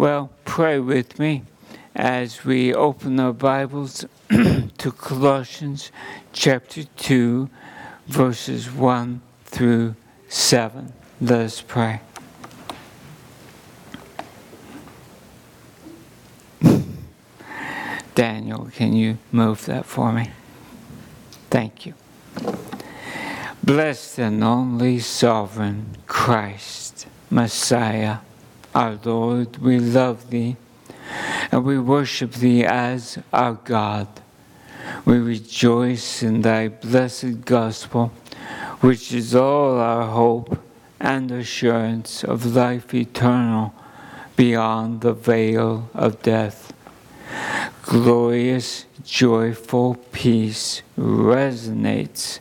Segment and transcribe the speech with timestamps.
[0.00, 1.42] Well, pray with me
[1.94, 5.92] as we open our Bibles to Colossians
[6.32, 7.50] chapter 2,
[8.06, 9.94] verses 1 through
[10.26, 10.94] 7.
[11.20, 12.00] Let us pray.
[18.14, 20.30] Daniel, can you move that for me?
[21.50, 21.92] Thank you.
[23.62, 28.20] Blessed and only sovereign Christ, Messiah
[28.74, 30.56] our Lord, we love Thee
[31.50, 34.08] and we worship Thee as our God.
[35.04, 38.12] We rejoice in Thy blessed gospel,
[38.80, 40.58] which is all our hope
[41.00, 43.74] and assurance of life eternal
[44.36, 46.72] beyond the veil of death.
[47.82, 52.38] Glorious, joyful peace resonates,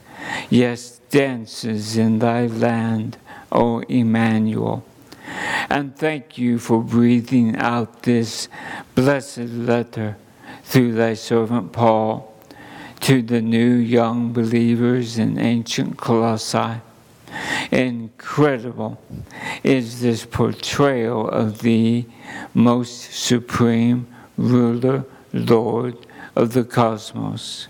[0.49, 3.17] yes, dances in Thy land,
[3.51, 4.83] O Emmanuel
[5.69, 8.47] and thank you for breathing out this
[8.95, 10.17] blessed letter
[10.63, 12.33] through thy servant Paul
[13.01, 16.81] to the new young believers in ancient Colossae.
[17.71, 19.01] Incredible
[19.63, 22.05] is this portrayal of the
[22.53, 24.07] most supreme
[24.37, 25.97] ruler, Lord
[26.35, 27.67] of the cosmos.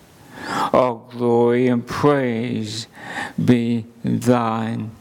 [0.73, 2.87] All glory and praise
[3.43, 4.91] be thine.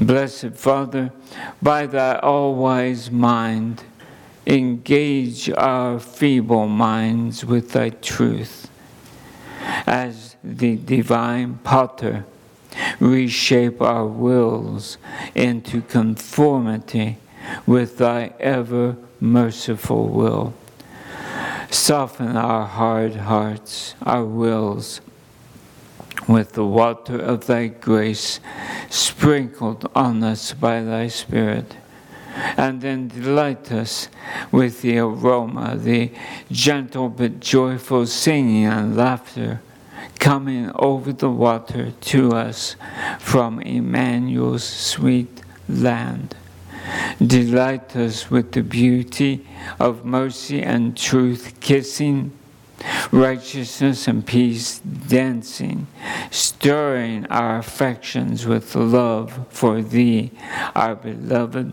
[0.00, 1.10] Blessed Father,
[1.60, 3.82] by thy all wise mind,
[4.46, 8.70] engage our feeble minds with thy truth.
[9.86, 12.24] As the divine potter,
[13.00, 14.98] reshape our wills
[15.34, 17.18] into conformity
[17.66, 20.54] with thy ever merciful will.
[21.70, 25.00] Soften our hard hearts, our wills
[26.28, 28.38] with the water of thy grace
[28.90, 31.76] sprinkled on us by thy Spirit.
[32.56, 34.08] And then delight us
[34.52, 36.12] with the aroma, the
[36.52, 39.60] gentle but joyful singing and laughter
[40.18, 42.76] coming over the water to us
[43.18, 46.36] from Emmanuel's sweet land.
[47.24, 49.46] Delight us with the beauty
[49.78, 52.32] of mercy and truth kissing
[53.10, 55.86] righteousness and peace dancing,
[56.30, 60.30] stirring our affections with love for Thee,
[60.74, 61.72] our beloved,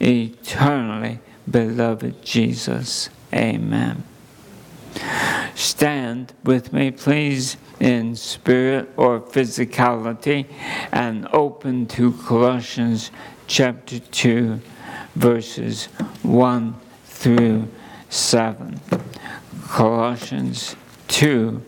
[0.00, 1.20] eternally
[1.50, 3.10] beloved Jesus.
[3.32, 4.04] Amen.
[5.54, 10.46] Stand with me, please, in spirit or physicality,
[10.92, 13.10] and open to Colossians
[13.46, 14.60] chapter 2,
[15.14, 15.86] verses
[16.22, 17.68] 1 through
[18.08, 18.80] 7.
[19.68, 20.76] Colossians
[21.08, 21.62] 2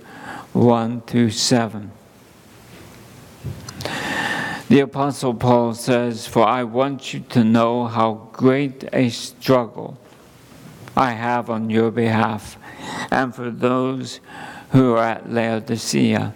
[0.53, 1.93] 1 through 7.
[4.69, 9.99] The Apostle Paul says, For I want you to know how great a struggle
[10.97, 12.57] I have on your behalf,
[13.11, 14.21] and for those
[14.71, 16.35] who are at Laodicea,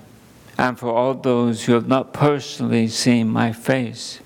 [0.59, 4.21] and for all those who have not personally seen my face,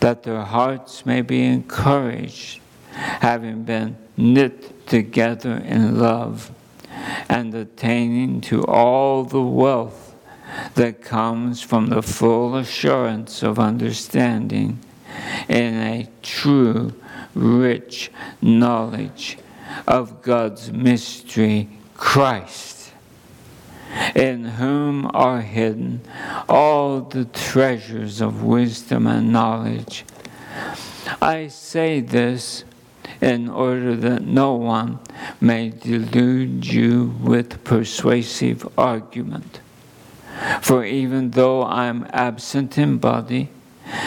[0.00, 2.60] that their hearts may be encouraged,
[2.92, 6.50] having been knit together in love
[7.28, 10.14] and attaining to all the wealth
[10.74, 14.78] that comes from the full assurance of understanding
[15.48, 16.92] in a true,
[17.34, 18.10] rich
[18.40, 19.38] knowledge
[19.86, 22.92] of God's mystery, Christ,
[24.14, 26.00] in whom are hidden
[26.48, 30.04] all the treasures of wisdom and knowledge.
[31.20, 32.64] I say this
[33.20, 34.98] in order that no one
[35.40, 39.60] may delude you with persuasive argument.
[40.62, 43.48] For even though I'm absent in body,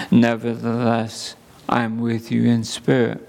[0.09, 1.35] nevertheless
[1.67, 3.27] I'm with you in spirit,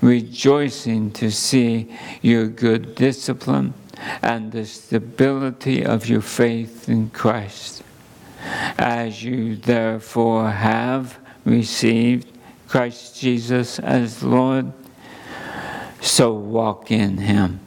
[0.00, 3.74] rejoicing to see your good discipline
[4.22, 7.82] and the stability of your faith in Christ.
[8.78, 12.28] As you therefore have received
[12.68, 14.72] Christ Jesus as Lord,
[16.00, 17.60] so walk in him.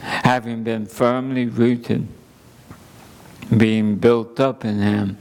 [0.00, 2.08] Having been firmly rooted,
[3.56, 5.18] being built up in him,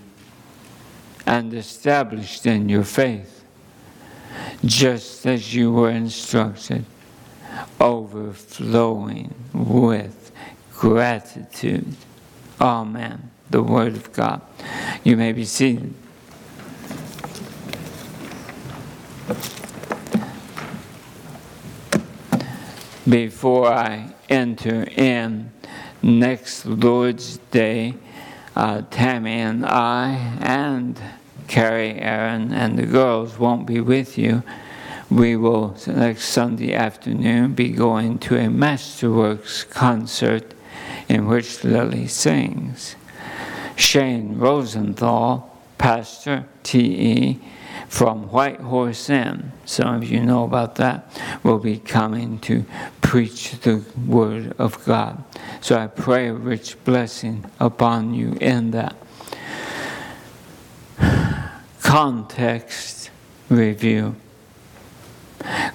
[1.26, 3.44] and established in your faith,
[4.66, 6.86] just as you were instructed,
[7.80, 10.32] overflowing with
[10.74, 11.96] gratitude.
[12.60, 13.30] Amen.
[13.50, 14.42] The Word of God.
[15.04, 15.94] You may be seated.
[23.08, 25.52] Before I enter in
[26.02, 27.96] next Lord's Day,
[28.56, 31.00] uh, Tammy and I and
[31.48, 34.44] Carrie, Aaron, and the girls won't be with you.
[35.10, 40.54] we will, next Sunday afternoon, be going to a Masterworks concert
[41.10, 42.96] in which Lily sings.
[43.76, 47.40] Shane Rosenthal, pastor, TE,
[47.92, 51.06] from White Horse Inn, some of you know about that,
[51.44, 52.64] will be coming to
[53.02, 55.22] preach the Word of God.
[55.60, 58.96] So I pray a rich blessing upon you in that.
[61.84, 63.12] Context
[63.50, 64.16] review.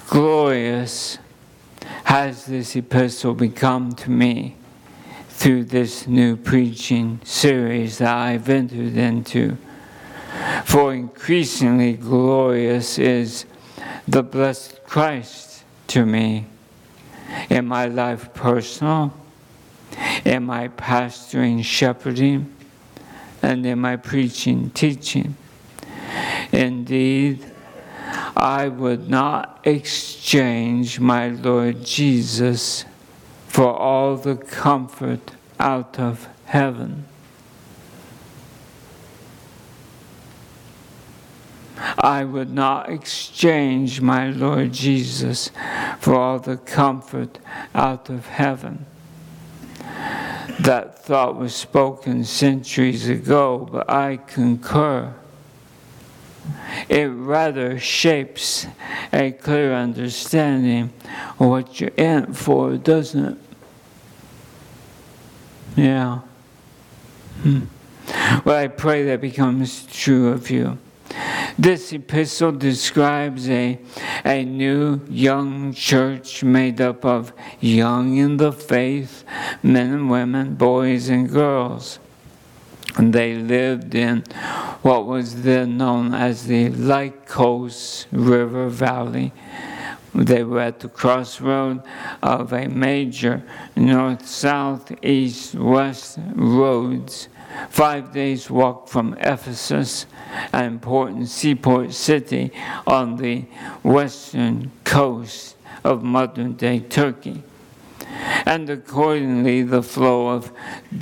[0.08, 1.18] Glorious
[2.04, 4.56] has this epistle become to me
[5.28, 9.58] through this new preaching series that I've entered into.
[10.66, 13.46] For increasingly glorious is
[14.08, 16.46] the blessed Christ to me
[17.48, 19.14] in my life personal,
[20.24, 22.52] in my pastoring, shepherding,
[23.42, 25.36] and in my preaching, teaching.
[26.50, 27.44] Indeed,
[28.36, 32.84] I would not exchange my Lord Jesus
[33.46, 35.30] for all the comfort
[35.60, 37.04] out of heaven.
[41.98, 45.50] I would not exchange my Lord Jesus
[46.00, 47.38] for all the comfort
[47.74, 48.86] out of heaven.
[50.60, 55.14] That thought was spoken centuries ago, but I concur.
[56.88, 58.66] It rather shapes
[59.12, 60.92] a clear understanding
[61.38, 63.38] of what you're in for, doesn't it?
[65.76, 66.20] Yeah.
[67.42, 67.64] Hmm.
[68.44, 70.78] Well, I pray that becomes true of you.
[71.58, 73.78] This epistle describes a,
[74.24, 79.24] a new young church made up of young in the faith
[79.62, 81.98] men and women, boys and girls.
[82.96, 84.22] And they lived in
[84.82, 89.32] what was then known as the Lycus River Valley
[90.24, 91.82] they were at the crossroad
[92.22, 93.42] of a major
[93.76, 97.28] north, south, east, west roads.
[97.70, 100.06] Five days' walk from Ephesus,
[100.52, 102.52] an important seaport city
[102.86, 103.44] on the
[103.82, 107.42] western coast of modern day Turkey.
[108.44, 110.52] And accordingly, the flow of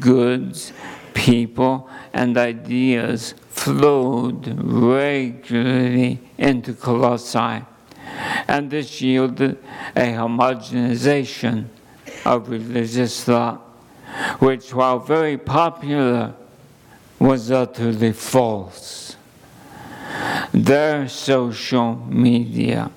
[0.00, 0.72] goods,
[1.12, 7.64] people, and ideas flowed regularly into Colossae
[8.48, 9.58] and this yielded
[9.96, 11.66] a homogenization
[12.24, 13.60] of religious thought,
[14.38, 16.34] which, while very popular,
[17.24, 19.16] was utterly false.
[20.52, 22.90] Their social media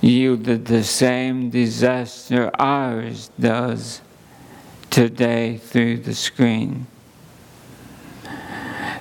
[0.00, 4.00] yielded the same disaster ours does
[4.88, 6.86] today through the screen.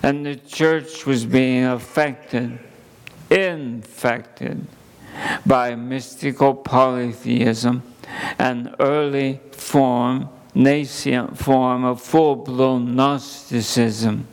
[0.03, 2.59] And the church was being affected,
[3.29, 4.67] infected
[5.45, 7.81] by mystical polytheism,
[8.37, 14.27] an early form, nascent form of full blown Gnosticism,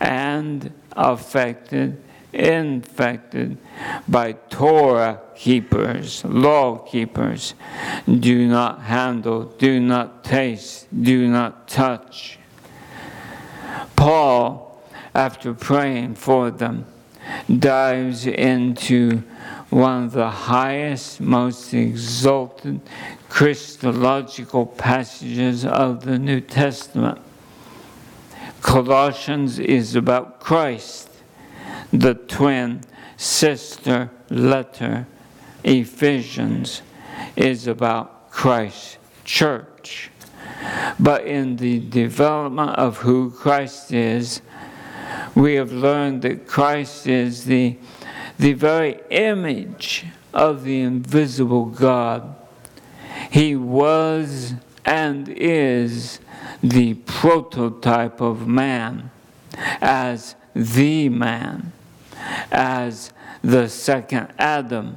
[0.00, 2.00] and affected,
[2.32, 3.58] infected
[4.06, 7.54] by Torah keepers, law keepers.
[8.06, 12.38] Do not handle, do not taste, do not touch.
[13.96, 14.80] Paul,
[15.14, 16.86] after praying for them,
[17.58, 19.22] dives into
[19.72, 22.78] one of the highest, most exalted
[23.30, 27.18] Christological passages of the New Testament.
[28.60, 31.08] Colossians is about Christ,
[31.90, 32.82] the twin
[33.16, 35.06] sister letter.
[35.64, 36.82] Ephesians
[37.34, 40.10] is about Christ's church.
[41.00, 44.42] But in the development of who Christ is,
[45.34, 47.78] we have learned that Christ is the
[48.42, 52.34] the very image of the invisible God.
[53.30, 56.18] He was and is
[56.60, 59.12] the prototype of man,
[59.80, 61.72] as the man,
[62.50, 64.96] as the second Adam,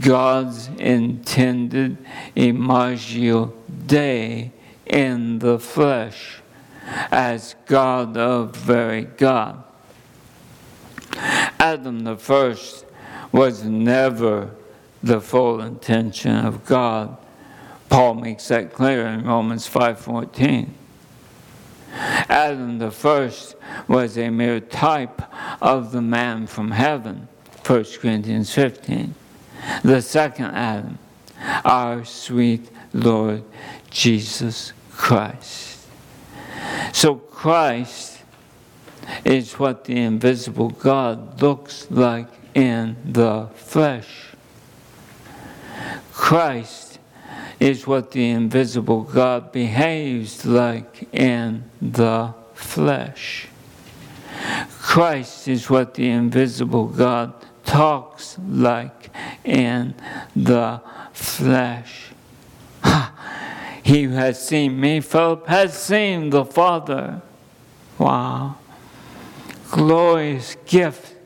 [0.00, 1.98] God's intended
[2.34, 3.52] imago
[3.86, 4.50] Dei
[4.86, 6.38] in the flesh,
[7.10, 9.65] as God of very God.
[11.58, 12.84] Adam the first
[13.32, 14.50] was never
[15.02, 17.16] the full intention of God.
[17.88, 20.74] Paul makes that clear in Romans 5:14.
[22.28, 23.54] Adam the first
[23.88, 25.22] was a mere type
[25.62, 27.28] of the man from heaven,
[27.62, 29.14] 1 Corinthians 15.
[29.82, 30.98] The second Adam,
[31.64, 33.42] our sweet Lord
[33.90, 35.86] Jesus Christ.
[36.92, 38.15] So Christ
[39.24, 44.32] is what the invisible God looks like in the flesh.
[46.12, 46.98] Christ
[47.60, 53.48] is what the invisible God behaves like in the flesh.
[54.70, 57.34] Christ is what the invisible God
[57.64, 59.10] talks like
[59.44, 59.94] in
[60.34, 60.80] the
[61.12, 62.12] flesh.
[63.82, 67.22] He who has seen me, Philip, has seen the Father.
[67.98, 68.56] Wow.
[69.76, 71.16] Glorious gift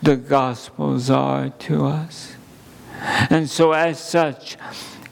[0.00, 2.36] the Gospels are to us.
[3.28, 4.56] And so, as such,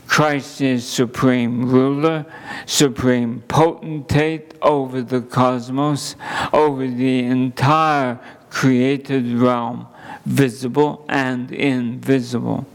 [0.06, 2.26] Christ is supreme ruler,
[2.64, 6.14] supreme potentate over the cosmos,
[6.52, 9.88] over the entire created realm,
[10.24, 12.66] visible and invisible.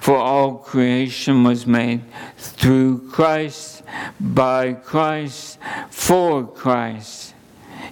[0.00, 2.02] For all creation was made
[2.36, 3.84] through Christ,
[4.18, 5.60] by Christ,
[5.90, 7.34] for Christ.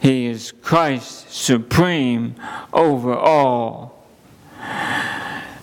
[0.00, 2.34] He is Christ supreme
[2.72, 4.06] over all.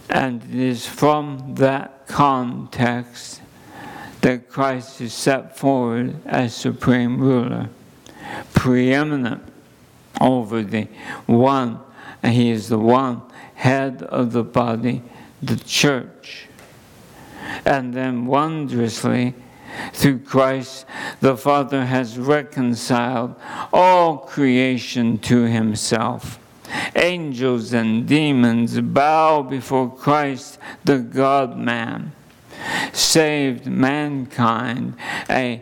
[0.10, 3.41] And it is from that context
[4.22, 7.70] that Christ is set forward as supreme ruler,
[8.53, 9.44] preeminent
[10.20, 10.88] over the
[11.25, 11.79] one,
[12.24, 13.22] and he is the one
[13.55, 15.03] head of the body,
[15.41, 16.48] the church.
[17.65, 19.34] And then wondrously,
[19.94, 20.86] through Christ,
[21.22, 23.36] the Father has reconciled
[23.74, 26.39] all creation to himself.
[26.96, 32.13] Angels and demons bow before Christ, the God man.
[32.94, 34.96] Saved mankind,
[35.29, 35.62] a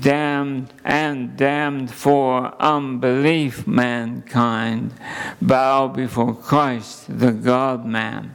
[0.00, 4.92] damned and damned for unbelief mankind,
[5.40, 8.34] bow before Christ, the God man.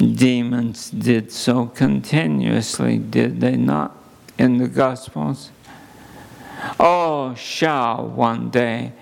[0.00, 3.94] Demons did so continuously, did they not,
[4.38, 5.50] in the Gospels?
[6.78, 8.92] All shall one day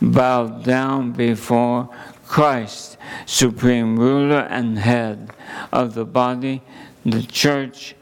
[0.00, 1.88] bow down before
[2.26, 5.30] Christ, supreme ruler and head
[5.72, 6.62] of the body,
[7.06, 7.94] the church,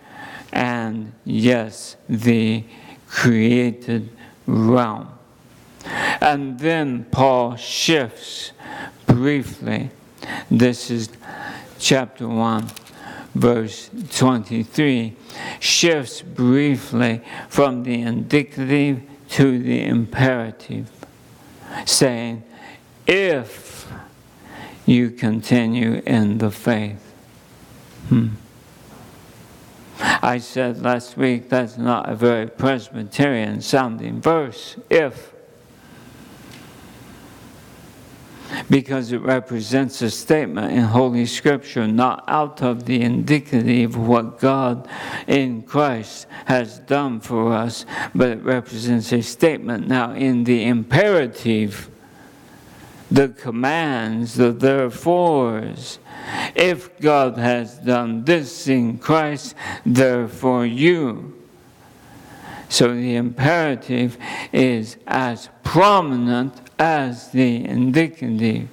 [0.53, 2.65] and yes, the
[3.07, 4.09] created
[4.47, 5.09] realm.
[6.21, 8.53] And then Paul shifts
[9.07, 9.91] briefly.
[10.51, 11.09] This is
[11.81, 12.71] chapter 1,
[13.35, 15.17] verse 23,
[15.59, 20.91] shifts briefly from the indicative to the imperative,
[21.87, 22.45] saying,
[23.07, 23.91] If
[24.91, 27.15] you continue in the faith.
[28.09, 28.29] Hmm.
[30.01, 34.77] I said last week that's not a very Presbyterian sounding verse.
[34.89, 35.33] If
[38.71, 44.39] because it represents a statement in Holy Scripture, not out of the indicative of what
[44.39, 44.89] God
[45.27, 47.85] in Christ has done for us,
[48.15, 49.89] but it represents a statement.
[49.89, 51.91] Now, in the imperative,
[53.11, 55.99] the commands, the therefores,
[56.55, 61.37] if God has done this in Christ, therefore you.
[62.69, 64.17] So the imperative
[64.53, 68.67] is as prominent as the indicative.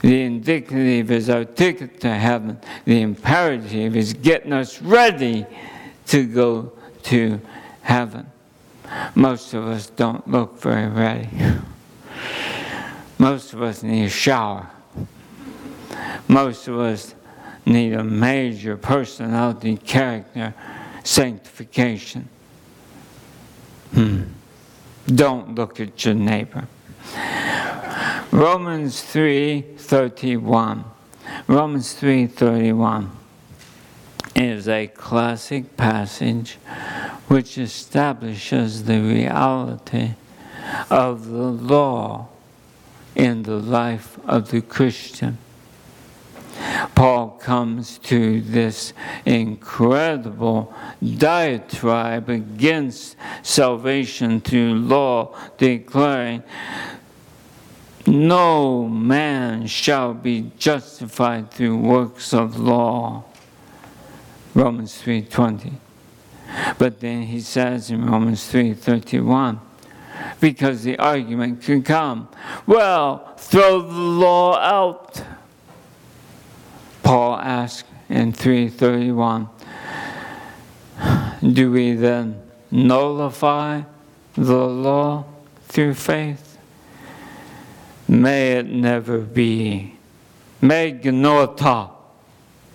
[0.00, 2.58] The indicative is our ticket to heaven.
[2.86, 5.46] The imperative is getting us ready
[6.06, 6.72] to go
[7.04, 7.40] to
[7.82, 8.26] heaven.
[9.14, 11.28] Most of us don't look very ready.
[13.18, 14.68] Most of us need a shower.
[16.26, 17.14] Most of us
[17.66, 20.54] need a major personality character
[21.04, 22.28] sanctification.
[23.92, 24.22] Hmm.
[25.06, 26.68] Don't look at your neighbor.
[28.30, 30.84] Romans 3:31.
[31.46, 33.10] Romans 3:31
[34.34, 36.58] is a classic passage
[37.28, 40.14] which establishes the reality
[40.90, 42.28] of the law
[43.14, 45.38] in the life of the Christian.
[46.94, 48.92] Paul comes to this
[49.24, 50.74] incredible
[51.18, 56.42] diatribe against salvation through law, declaring,
[58.06, 63.24] No man shall be justified through works of law.
[64.54, 65.72] Romans 3:20.
[66.78, 69.60] But then he says in Romans 3:31,
[70.40, 72.28] because the argument can come,
[72.66, 75.22] well, throw the law out.
[77.02, 79.48] Paul asks in 331
[81.52, 82.40] Do we then
[82.70, 83.82] nullify
[84.34, 85.24] the law
[85.68, 86.58] through faith?
[88.08, 89.96] May it never be.
[90.60, 91.90] Me genoito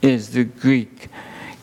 [0.02, 1.10] is the Greek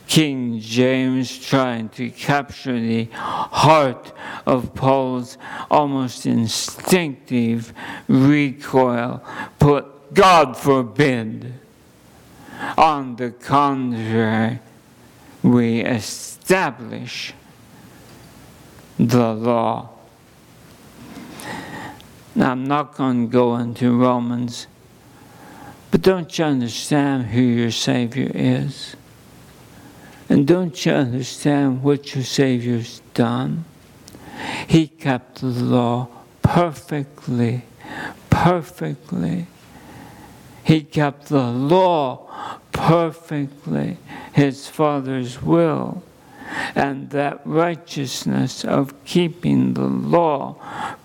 [0.07, 4.13] King James trying to capture the heart
[4.47, 5.39] of Paul's
[5.71, 7.73] almost instinctive
[8.07, 9.25] recoil.
[9.59, 11.55] Put God forbid
[12.77, 14.61] On the contrary,
[15.43, 17.33] we establish
[18.99, 19.91] the law.
[22.35, 24.67] Now, I'm not going to go into Romans,
[25.91, 28.97] but don't you understand who your Savior is?
[30.29, 33.65] And don't you understand what your Savior's done?
[34.67, 36.09] He kept the law
[36.43, 37.63] perfectly,
[38.31, 39.47] perfectly.
[40.65, 43.99] He kept the law perfectly,
[44.33, 46.03] his Father's will.
[46.75, 50.57] And that righteousness of keeping the law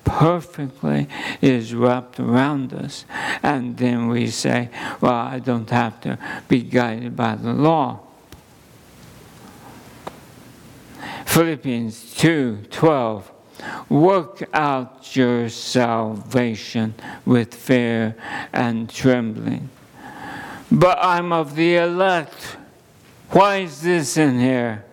[0.04, 1.08] perfectly
[1.42, 3.06] is wrapped around us.
[3.44, 4.70] And then we say,
[5.01, 8.00] well, I don't have to be guided by the law.
[11.25, 13.32] Philippians 2 12.
[13.89, 16.94] Work out your salvation
[17.25, 18.16] with fear
[18.54, 19.70] and trembling.
[20.72, 22.58] But I'm of the elect.
[23.32, 24.86] Why is this in here?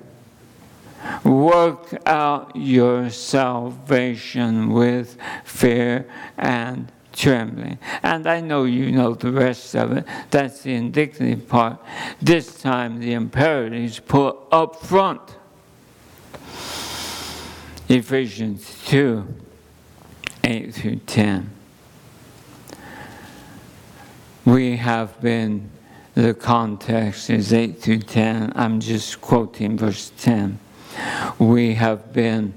[1.25, 7.79] Work out your salvation with fear and trembling.
[8.03, 10.05] And I know you know the rest of it.
[10.31, 11.79] That's the indicative part.
[12.21, 15.37] This time the imperatives put up front.
[17.89, 19.25] Ephesians 2
[20.43, 21.51] 8 through 10.
[24.45, 25.71] We have been,
[26.15, 28.53] the context is 8 through 10.
[28.57, 30.59] I'm just quoting verse 10.
[31.39, 32.55] We have been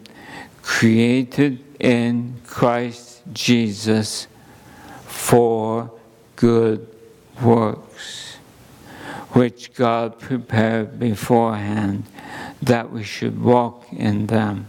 [0.63, 4.27] created in Christ Jesus
[5.05, 5.91] for
[6.37, 6.87] good
[7.39, 8.37] works,
[9.33, 12.05] which God prepared beforehand
[12.63, 14.67] that we should walk in them.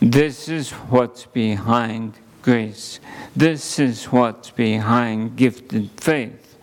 [0.00, 3.00] This is what's behind grace.
[3.34, 6.56] This is what's behind gifted faith,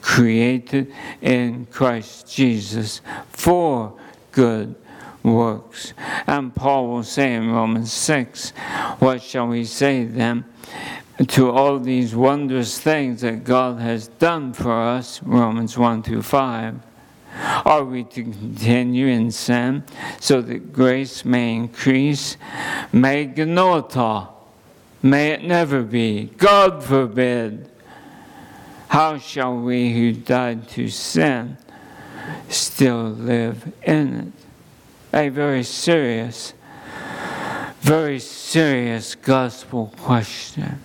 [0.00, 3.00] created in Christ Jesus
[3.30, 3.98] for
[4.32, 4.74] good
[5.22, 5.92] works.
[6.26, 8.50] And Paul will say in Romans 6,
[8.98, 10.44] What shall we say then?
[11.28, 16.80] To all these wondrous things that God has done for us, Romans 1 through 5.
[17.36, 19.84] Are we to continue in sin
[20.18, 22.36] so that grace may increase?
[22.92, 24.28] May genoito,
[25.02, 26.24] may it never be.
[26.36, 27.70] God forbid.
[28.88, 31.56] How shall we who died to sin
[32.48, 34.14] still live in
[35.12, 35.16] it?
[35.16, 36.54] A very serious,
[37.80, 40.82] very serious gospel question.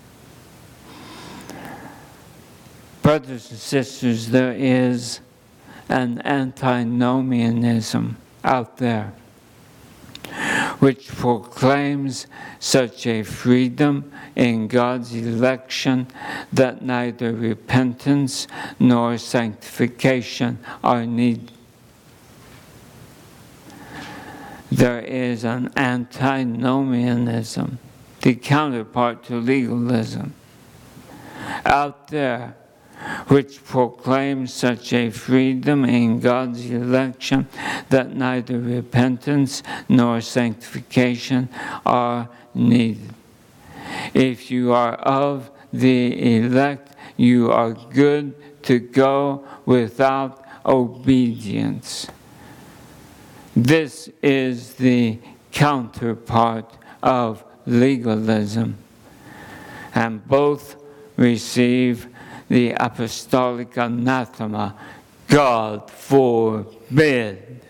[3.02, 5.20] Brothers and sisters, there is
[5.90, 9.14] an antinomianism out there
[10.80, 12.28] which proclaims
[12.60, 16.08] such a freedom in God's election
[16.52, 18.48] that neither repentance
[18.80, 21.52] nor sanctification are needed.
[24.72, 27.80] There is an antinomianism,
[28.22, 30.34] the counterpart to legalism,
[31.66, 32.58] out there
[33.28, 37.48] which proclaims such a freedom in God's election
[37.90, 41.50] that neither repentance nor sanctification
[41.86, 43.14] are needed.
[44.14, 52.08] If you are of the elect, you are good to go without obedience.
[53.56, 55.20] This is the
[55.52, 58.78] counterpart of legalism.
[59.94, 60.76] And both
[61.16, 62.08] receive
[62.50, 64.76] the apostolic anathema
[65.28, 67.62] God forbid.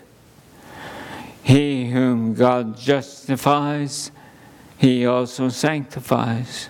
[1.44, 4.12] He whom God justifies,
[4.78, 6.70] he also sanctifies.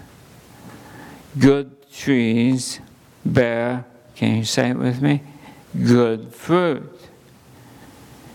[1.40, 2.80] Good trees
[3.26, 5.24] bear, can you say it with me?
[5.84, 6.92] Good fruit.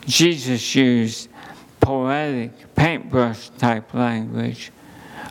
[0.07, 1.29] Jesus used
[1.81, 4.73] poetic, paintbrush type language.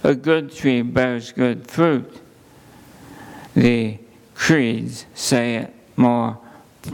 [0.04, 2.22] A good tree bears good fruit.
[3.56, 4.00] The
[4.40, 6.40] creeds say it more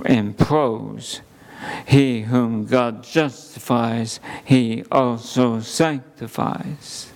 [0.04, 1.22] in prose.
[1.88, 7.12] He whom God justifies, he also sanctifies.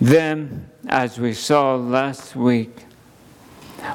[0.00, 2.86] Then, as we saw last week,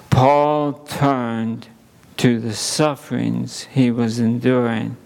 [0.09, 1.69] Paul turned
[2.17, 4.97] to the sufferings he was enduring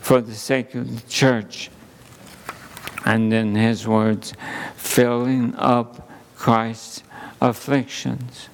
[0.00, 1.70] for the sake of the church.
[3.04, 4.32] And in his words,
[4.74, 6.06] filling up
[6.36, 7.02] Christ's
[7.40, 8.48] afflictions.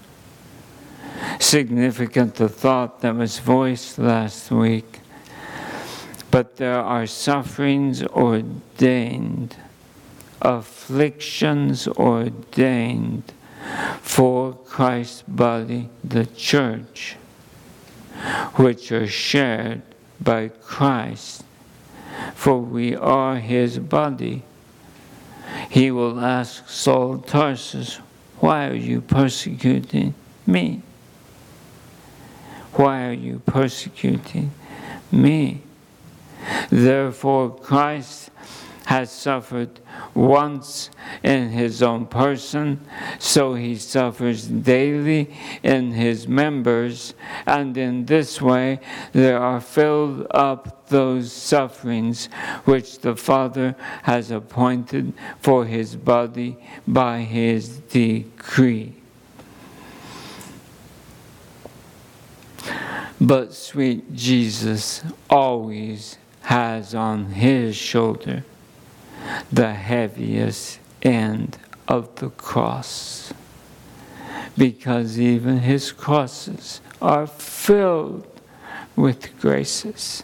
[1.39, 5.01] Significant the thought that was voiced last week.
[6.31, 9.57] But there are sufferings ordained,
[10.41, 13.33] afflictions ordained
[14.01, 17.17] for Christ's body, the church,
[18.57, 19.83] which are shared
[20.21, 21.45] by Christ,
[22.35, 24.45] for we are his body.
[25.71, 27.97] He will ask Saul of Tarsus,
[28.41, 30.15] Why are you persecuting
[30.47, 30.83] me?
[32.75, 34.53] Why are you persecuting
[35.11, 35.63] me?
[36.71, 38.31] Therefore, Christ
[38.93, 39.81] has suffered
[40.13, 40.91] once
[41.23, 42.79] in his own person,
[43.19, 47.15] so he suffers daily in his members,
[47.47, 48.79] and in this way
[49.13, 52.27] there are filled up those sufferings
[52.67, 58.93] which the Father has appointed for his body by his decree.
[63.19, 68.45] But sweet Jesus always has on his shoulder
[69.53, 71.59] the heaviest end
[71.89, 73.33] of the cross.
[74.57, 78.27] Because even his crosses are filled
[78.97, 80.23] with graces.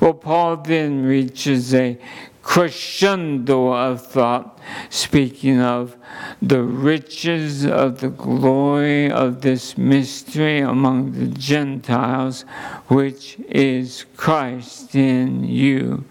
[0.00, 1.98] Well, Paul then reaches a
[2.42, 4.58] crescendo of thought,
[4.90, 5.96] speaking of
[6.42, 12.42] the riches of the glory of this mystery among the Gentiles,
[12.88, 16.04] which is Christ in you,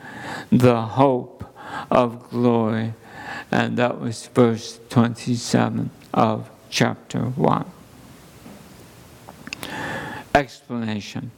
[0.60, 1.44] the hope
[1.90, 2.94] of glory.
[3.52, 7.66] And that was verse 27 of chapter 1.
[10.36, 11.32] Explanation.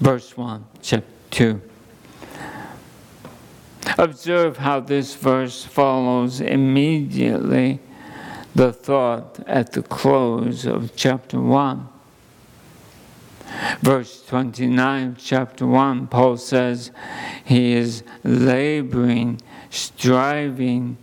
[0.00, 1.60] Verse 1, chapter 2.
[3.98, 7.80] Observe how this verse follows immediately
[8.54, 11.88] the thought at the close of chapter 1.
[13.82, 16.90] Verse 29 chapter 1, Paul says
[17.44, 20.96] he is laboring, striving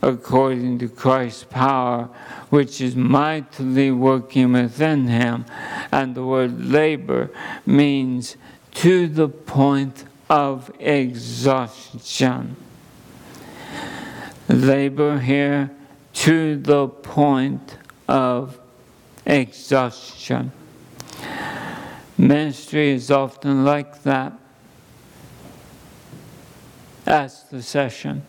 [0.00, 2.08] according to Christ's power,
[2.50, 5.44] which is mightily working within him.
[5.92, 7.30] And the word labor
[7.66, 8.36] means
[8.74, 12.56] to the point of exhaustion.
[14.48, 15.70] Labor here
[16.14, 17.76] to the point
[18.08, 18.58] of
[19.26, 20.52] exhaustion.
[22.18, 24.32] Ministry is often like that.
[27.06, 28.22] Ask the session.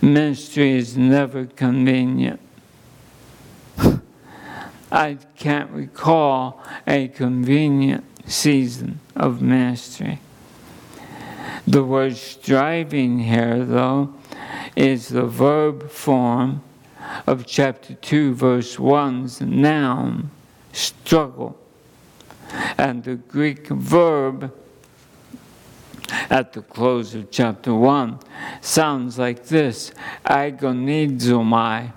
[0.00, 2.40] Ministry is never convenient.
[4.92, 10.20] I can't recall a convenient season of ministry.
[11.66, 14.14] The word striving here, though,
[14.76, 16.62] is the verb form
[17.26, 20.30] of chapter 2, verse 1's noun,
[20.76, 21.58] struggle.
[22.78, 24.54] And the Greek verb
[26.30, 28.20] at the close of chapter 1
[28.60, 29.92] sounds like this
[30.24, 31.92] agonizomai.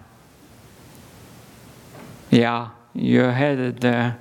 [2.32, 4.20] Yeah, you're headed there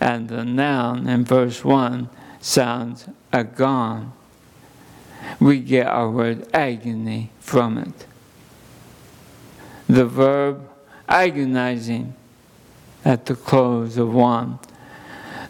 [0.00, 2.08] and the noun in verse 1
[2.40, 4.12] sounds agon.
[5.38, 8.06] We get our word agony from it.
[9.88, 10.68] The verb
[11.08, 12.14] agonizing
[13.04, 14.58] at the close of 1.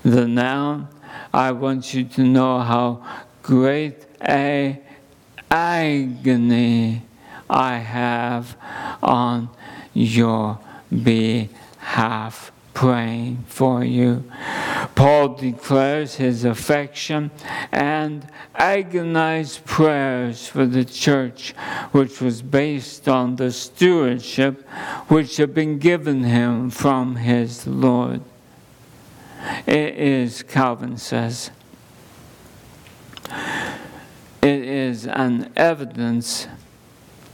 [0.03, 0.89] The noun,
[1.33, 3.05] I want you to know how
[3.43, 4.81] great a
[5.51, 7.03] agony
[7.49, 8.57] I have
[9.03, 9.49] on
[9.93, 10.59] your
[11.03, 14.25] behalf praying for you.
[14.95, 17.31] Paul declares his affection
[17.73, 21.53] and agonized prayers for the church,
[21.93, 24.69] which was based on the stewardship
[25.09, 28.23] which had been given him from his Lord.
[29.67, 31.51] It is, Calvin says,
[34.43, 36.47] it is an evidence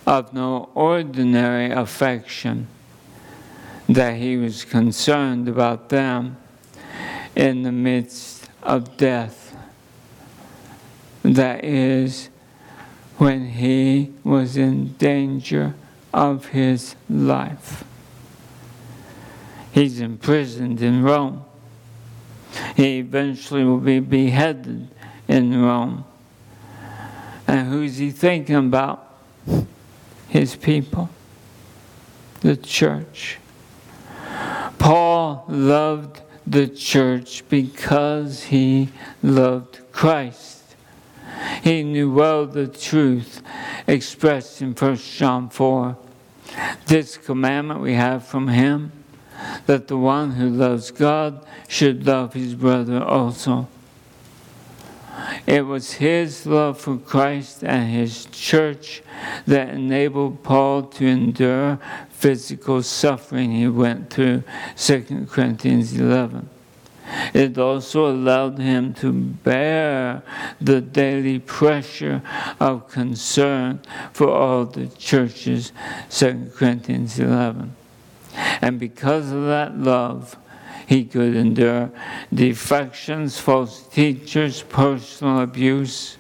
[0.07, 2.67] of no ordinary affection
[3.89, 6.37] that he was concerned about them
[7.37, 9.55] in the midst of death.
[11.23, 12.31] That is,
[13.19, 15.75] when he was in danger
[16.13, 17.85] of his life.
[19.73, 21.45] He's imprisoned in Rome.
[22.75, 24.89] He eventually will be beheaded
[25.29, 26.05] in Rome.
[27.47, 29.03] And who's he thinking about?
[30.29, 31.11] His people,
[32.41, 33.39] the church.
[34.79, 38.91] Paul loved the church because he
[39.23, 40.63] loved Christ.
[41.63, 43.43] He knew well the truth
[43.87, 45.97] expressed in 1 John 4.
[46.87, 48.93] This commandment we have from him
[49.67, 53.69] that the one who loves God should love his brother also.
[55.47, 59.03] It was his love for Christ and his church
[59.47, 61.79] that enabled Paul to endure
[62.17, 64.43] physical suffering he went through,
[64.77, 66.49] 2 Corinthians 11.
[67.35, 70.23] It also allowed him to bear
[70.61, 72.23] the daily pressure
[72.59, 73.81] of concern
[74.13, 75.73] for all the churches,
[76.11, 77.77] 2 Corinthians 11.
[78.61, 80.37] And because of that love,
[80.87, 81.91] he could endure
[82.33, 86.17] defections, false teachers, personal abuse.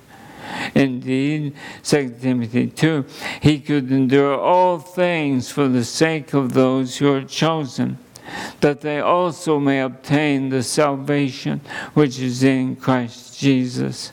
[0.75, 3.05] Indeed, 2 Timothy 2,
[3.41, 7.99] he could endure all things for the sake of those who are chosen,
[8.61, 11.61] that they also may obtain the salvation
[11.95, 14.13] which is in Christ Jesus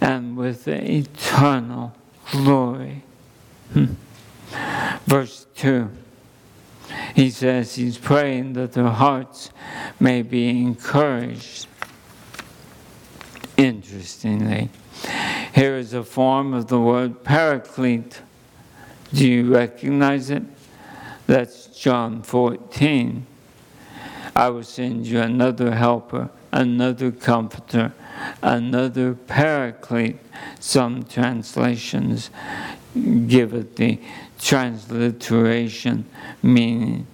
[0.00, 1.94] and with eternal
[2.32, 3.02] glory.
[3.72, 3.94] Hmm.
[5.06, 5.90] Verse 2
[7.14, 9.50] he says he's praying that their hearts
[9.98, 11.66] may be encouraged.
[13.56, 14.70] Interestingly,
[15.54, 18.20] here is a form of the word paraclete.
[19.12, 20.42] Do you recognize it?
[21.26, 23.26] That's John 14.
[24.36, 27.92] I will send you another helper, another comforter,
[28.42, 30.18] another paraclete.
[30.60, 32.30] Some translations
[33.26, 34.00] give it the
[34.38, 36.06] transliteration
[36.42, 37.06] meaning.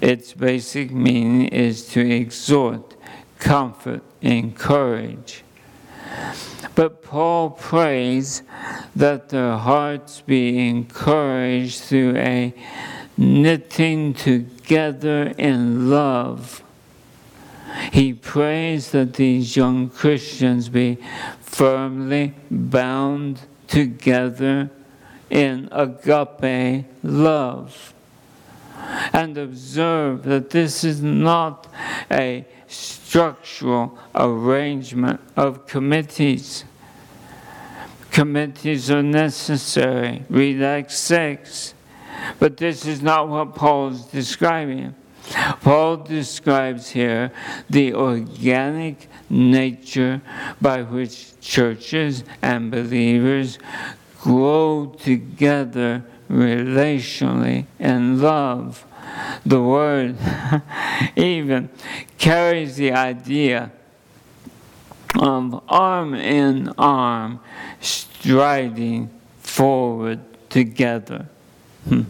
[0.00, 2.94] Its basic meaning is to exhort,
[3.38, 5.44] comfort, encourage.
[6.74, 8.42] But Paul prays
[8.96, 12.54] that their hearts be encouraged through a
[13.16, 16.62] knitting together in love.
[17.92, 20.98] He prays that these young Christians be
[21.40, 24.70] firmly bound together
[25.30, 27.94] in agape love.
[29.12, 31.66] And observe that this is not
[32.10, 36.64] a structural arrangement of committees.
[38.10, 40.24] Committees are necessary.
[40.62, 41.74] Acts 6.
[42.38, 44.94] But this is not what Paul is describing.
[45.60, 47.32] Paul describes here
[47.70, 50.20] the organic nature
[50.60, 53.58] by which churches and believers
[54.20, 58.84] grow together relationally in love.
[59.44, 60.16] The word
[61.16, 61.68] even
[62.18, 63.72] carries the idea
[65.18, 67.40] of arm in arm
[67.80, 71.28] striding forward together.
[71.88, 72.02] Hmm.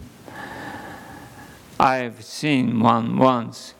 [1.79, 3.73] I've seen one once,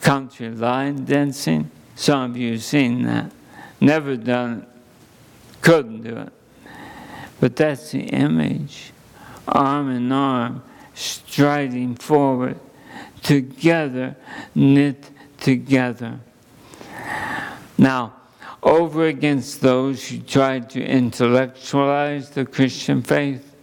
[0.00, 1.70] country line dancing.
[1.94, 3.30] Some of you have seen that.
[3.80, 4.68] Never done it,
[5.62, 6.32] couldn't do it.
[7.40, 8.92] But that's the image
[9.46, 10.62] arm in arm,
[10.94, 12.58] striding forward,
[13.22, 14.16] together,
[14.54, 16.20] knit together.
[17.76, 18.14] Now,
[18.62, 23.54] over against those who tried to intellectualize the Christian faith,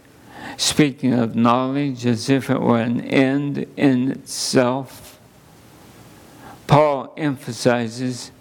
[0.58, 5.20] speaking of knowledge as if it were an end in itself,
[6.68, 8.32] Paul emphasizes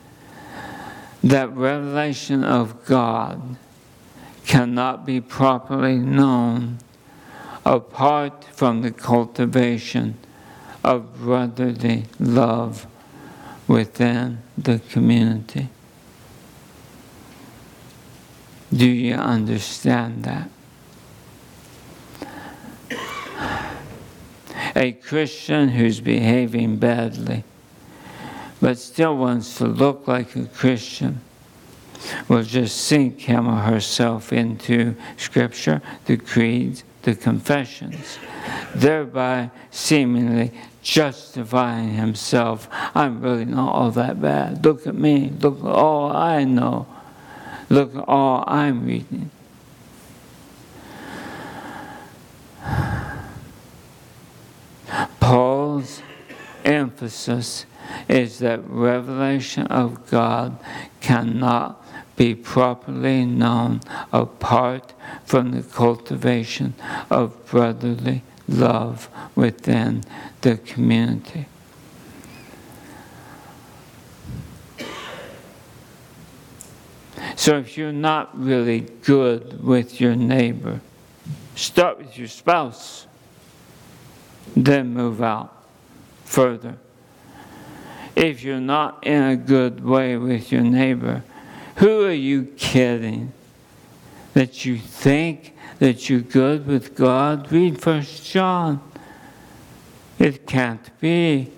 [1.22, 3.56] that revelation of God
[4.46, 6.78] cannot be properly known
[7.64, 10.16] apart from the cultivation
[10.82, 12.86] of brotherly love
[13.68, 15.68] within the community.
[18.72, 20.50] Do you understand that?
[24.76, 27.44] A Christian who's behaving badly,
[28.60, 31.20] but still wants to look like a Christian
[32.28, 38.18] will just sink him or herself into Scripture, the creeds, the confessions,
[38.74, 42.68] thereby seemingly justifying himself.
[42.94, 44.64] I'm really not all that bad.
[44.64, 45.32] Look at me.
[45.40, 46.86] Look at all I know.
[47.68, 49.30] Look at all I'm reading.
[55.20, 56.02] Paul's
[56.64, 57.66] emphasis
[58.08, 60.58] is that revelation of God
[61.00, 61.84] cannot
[62.20, 63.80] be properly known
[64.12, 64.92] apart
[65.24, 66.74] from the cultivation
[67.08, 70.04] of brotherly love within
[70.42, 71.46] the community.
[77.36, 80.82] So if you're not really good with your neighbor,
[81.54, 83.06] start with your spouse,
[84.54, 85.56] then move out
[86.26, 86.76] further.
[88.14, 91.22] If you're not in a good way with your neighbor,
[91.80, 93.32] who are you kidding?
[94.34, 97.50] That you think that you're good with God?
[97.50, 98.82] Read First John.
[100.18, 101.50] It can't be.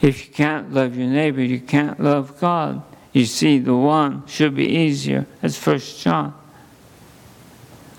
[0.00, 2.82] If you can't love your neighbor, you can't love God.
[3.12, 5.26] You see, the one should be easier.
[5.42, 6.32] That's First John.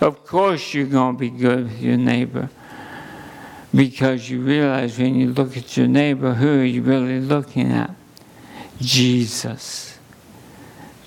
[0.01, 2.49] Of course, you're going to be good with your neighbor
[3.73, 7.91] because you realize when you look at your neighbor, who are you really looking at?
[8.81, 9.98] Jesus.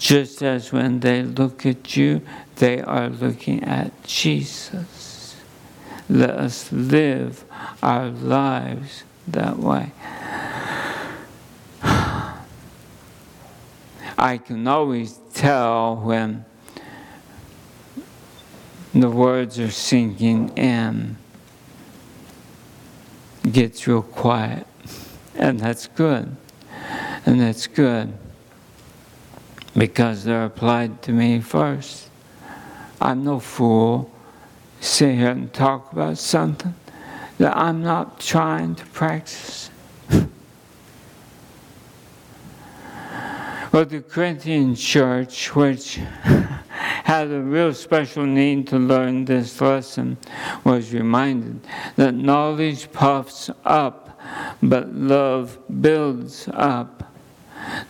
[0.02, 2.22] Just as when they look at you,
[2.56, 5.36] they are looking at Jesus.
[6.08, 7.44] Let us live
[7.80, 9.92] our lives that way.
[11.84, 12.34] I
[14.44, 16.46] can always tell when
[18.92, 21.16] the words are sinking in.
[23.48, 24.66] Gets real quiet.
[25.36, 26.34] And that's good.
[27.24, 28.18] And that's good
[29.76, 32.08] because they're applied to me first.
[33.00, 34.10] I'm no fool.
[34.80, 36.74] Sit here and talk about something
[37.38, 39.70] that I'm not trying to practice.
[43.72, 50.16] well, the Corinthian church, which had a real special need to learn this lesson,
[50.64, 51.60] was reminded
[51.96, 54.20] that knowledge puffs up,
[54.62, 57.11] but love builds up.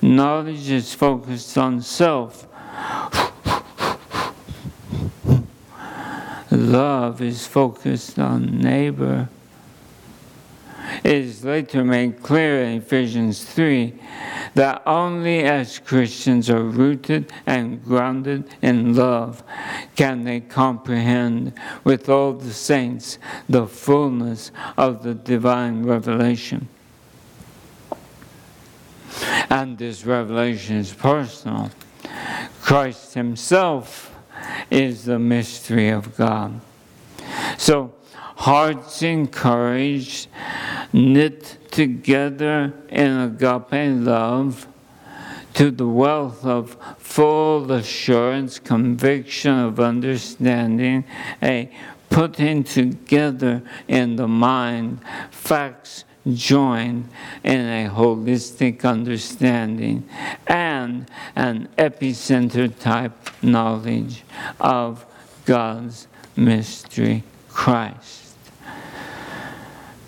[0.00, 2.46] Knowledge is focused on self.
[6.50, 9.28] Love is focused on neighbor.
[11.04, 13.98] It is later made clear in Ephesians 3
[14.54, 19.42] that only as Christians are rooted and grounded in love
[19.96, 21.54] can they comprehend
[21.84, 26.68] with all the saints the fullness of the divine revelation.
[29.50, 31.70] And this revelation is personal.
[32.62, 34.14] Christ Himself
[34.70, 36.60] is the mystery of God.
[37.58, 40.28] So, hearts encouraged,
[40.92, 44.66] knit together in agape love,
[45.54, 51.04] to the wealth of full assurance, conviction of understanding,
[51.42, 51.70] a
[52.08, 57.08] putting together in the mind facts joined
[57.42, 60.08] in a holistic understanding
[60.46, 64.22] and an epicenter type knowledge
[64.60, 65.04] of
[65.44, 66.06] God's
[66.36, 68.36] mystery, Christ.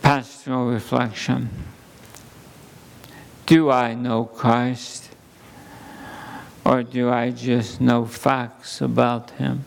[0.02, 1.48] Pastoral reflection
[3.46, 5.10] Do I know Christ?
[6.64, 9.66] Or do I just know facts about him?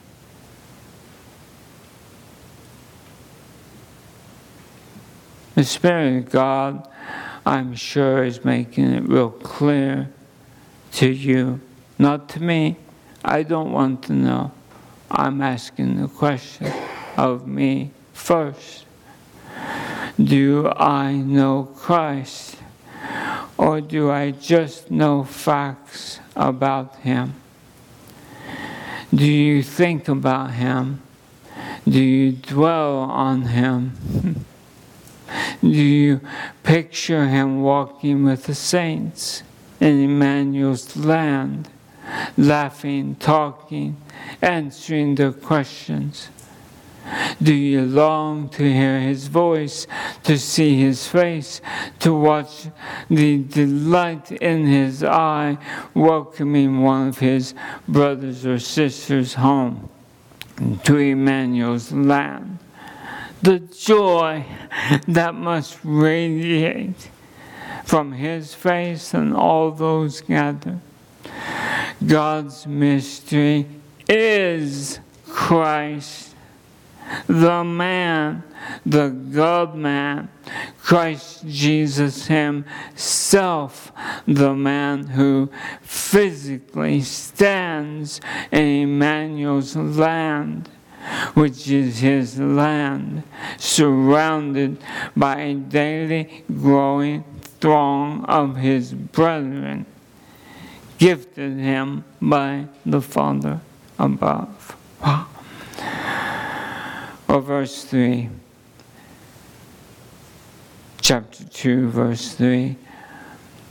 [5.58, 6.88] The Spirit of God,
[7.44, 10.08] I'm sure, is making it real clear
[10.92, 11.62] to you,
[11.98, 12.78] not to me.
[13.26, 14.52] I don't want to know.
[15.10, 16.72] I'm asking the question
[17.18, 18.86] of me first.
[20.24, 22.58] Do I know Christ?
[23.58, 27.34] Or do I just know facts about Him?
[29.12, 31.02] Do you think about Him?
[31.90, 34.46] Do you dwell on Him?
[35.62, 36.22] Do you
[36.64, 39.44] picture him walking with the saints
[39.80, 41.70] in Emmanuel's land,
[42.38, 43.98] laughing, talking,
[44.42, 46.30] answering their questions?
[47.42, 49.88] Do you long to hear his voice,
[50.24, 51.62] to see his face,
[52.00, 52.68] to watch
[53.10, 55.58] the delight in his eye
[55.94, 57.54] welcoming one of his
[57.88, 59.90] brothers or sisters home
[60.84, 62.60] to Emmanuel's land?
[63.42, 64.46] The joy
[65.08, 67.10] that must radiate
[67.86, 70.80] from his face and all those gathered.
[72.06, 73.66] God's mystery
[74.08, 76.36] is Christ,
[77.28, 78.44] the man,
[78.86, 80.30] the God man,
[80.82, 83.92] Christ Jesus Himself,
[84.26, 85.50] the man who
[85.82, 88.22] physically stands
[88.52, 90.70] in Emmanuel's land
[91.34, 93.24] which is his land,
[93.58, 94.78] surrounded
[95.16, 97.24] by a daily growing
[97.60, 99.86] throng of his brethren,
[100.98, 103.62] gifted him by the Father
[104.00, 104.76] above.
[105.02, 105.28] Wow.
[107.28, 108.30] Verse 3,
[111.02, 112.76] chapter 2, verse 3,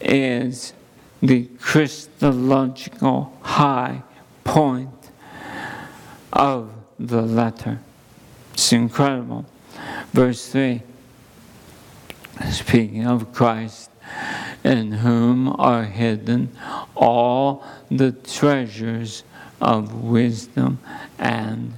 [0.00, 0.72] is
[1.20, 4.02] the Christological high
[4.44, 5.10] point
[6.32, 7.80] of the letter.
[8.54, 9.46] It's incredible.
[10.12, 10.82] Verse 3
[12.50, 13.90] speaking of Christ,
[14.62, 16.56] in whom are hidden
[16.94, 19.24] all the treasures
[19.60, 20.78] of wisdom
[21.18, 21.74] and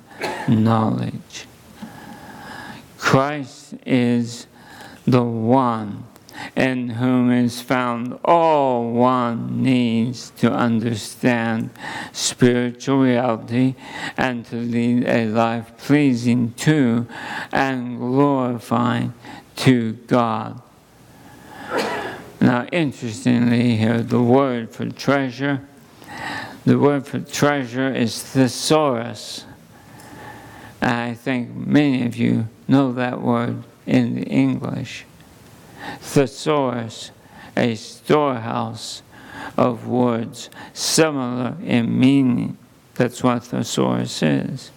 [0.48, 1.46] knowledge.
[2.96, 4.46] Christ is
[5.06, 6.04] the one
[6.56, 11.70] in whom is found all one needs to understand
[12.12, 13.74] spiritual reality
[14.16, 17.06] and to lead a life pleasing to
[17.52, 19.14] and glorifying
[19.56, 20.60] to God.
[22.40, 25.66] Now, interestingly, here the word for treasure,
[26.64, 29.44] the word for treasure is thesaurus.
[30.80, 35.04] I think many of you know that word in the English.
[36.00, 37.10] Thesaurus,
[37.56, 39.02] a storehouse
[39.56, 42.56] of words similar in meaning.
[42.94, 44.70] That's what thesaurus is.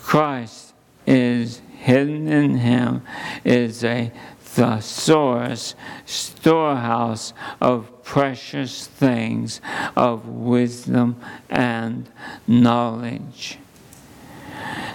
[0.00, 0.74] Christ
[1.06, 3.02] is hidden in him,
[3.44, 4.10] is a
[4.40, 5.74] thesaurus,
[6.06, 9.60] storehouse of precious things,
[9.94, 11.20] of wisdom
[11.50, 12.08] and
[12.46, 13.58] knowledge.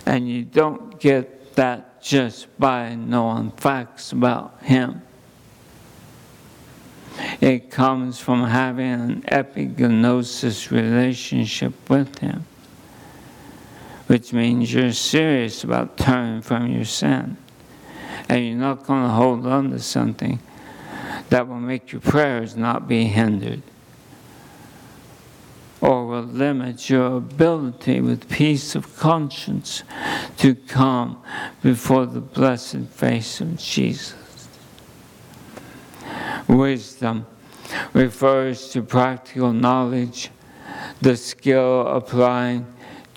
[0.05, 5.03] And you don't get that just by knowing facts about him.
[7.41, 12.45] It comes from having an epignosis relationship with him,
[14.05, 17.37] which means you're serious about turning from your sin.
[18.29, 20.39] And you're not going to hold on to something
[21.29, 23.63] that will make your prayers not be hindered
[25.81, 29.81] or will limit your ability with peace of conscience
[30.37, 31.21] to come
[31.63, 34.20] before the blessed face of Jesus.
[36.51, 37.25] Wisdom
[37.93, 40.29] refers to practical knowledge,
[40.99, 42.65] the skill applying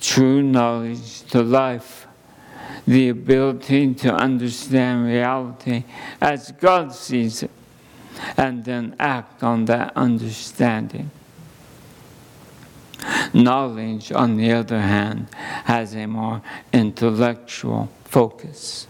[0.01, 2.07] true knowledge to life,
[2.87, 5.83] the ability to understand reality
[6.21, 7.51] as God sees it,
[8.37, 11.11] and then act on that understanding.
[13.33, 15.27] Knowledge, on the other hand,
[15.65, 16.41] has a more
[16.73, 18.87] intellectual focus.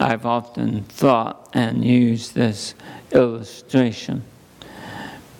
[0.00, 2.74] I've often thought and used this
[3.12, 4.24] illustration.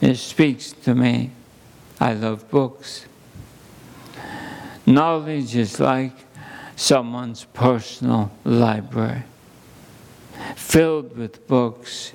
[0.00, 1.32] It speaks to me.
[2.00, 3.06] I love books.
[4.86, 6.12] Knowledge is like
[6.76, 9.24] someone's personal library,
[10.54, 12.12] filled with books.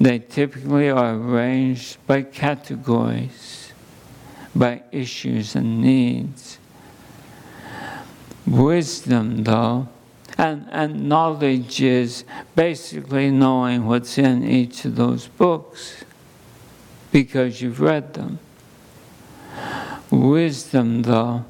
[0.00, 3.72] They typically are arranged by categories,
[4.54, 6.58] by issues and needs.
[8.46, 9.88] Wisdom, though,
[10.38, 12.24] and, and knowledge is
[12.56, 16.04] basically knowing what's in each of those books
[17.10, 18.38] because you've read them.
[20.10, 21.44] Wisdom, though,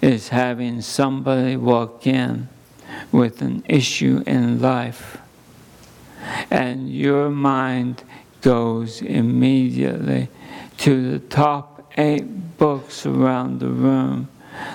[0.00, 2.48] is having somebody walk in
[3.10, 5.18] with an issue in life,
[6.50, 8.02] and your mind
[8.40, 10.28] goes immediately
[10.78, 14.28] to the top eight books around the room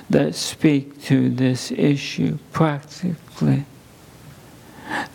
[0.10, 3.66] that speak to this issue practically.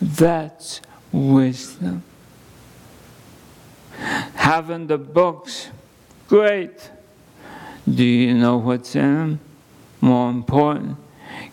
[0.00, 0.80] That's
[1.12, 2.02] wisdom.
[3.98, 5.68] Having the books,
[6.28, 6.90] great.
[7.92, 9.40] Do you know what's in them?
[10.00, 10.96] More important,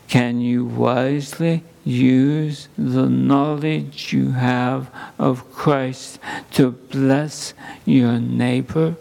[0.08, 6.18] can you wisely use the knowledge you have of Christ
[6.52, 8.96] to bless your neighbor?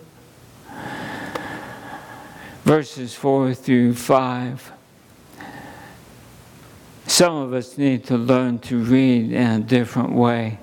[2.72, 4.72] Verses 4 through 5.
[7.05, 10.57] Some of us need to learn to read in a different way.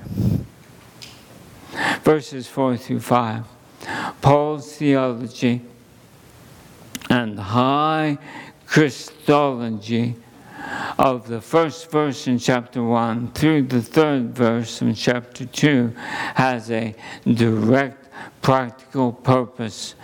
[2.05, 3.45] Verses 4 through 5.
[4.23, 5.61] Paul's theology
[7.11, 8.17] and high
[8.65, 10.17] Christology
[10.99, 15.93] of the first verse in chapter 1 through the third verse in chapter 2
[16.37, 16.95] has a
[17.31, 18.08] direct
[18.43, 19.95] practical purpose,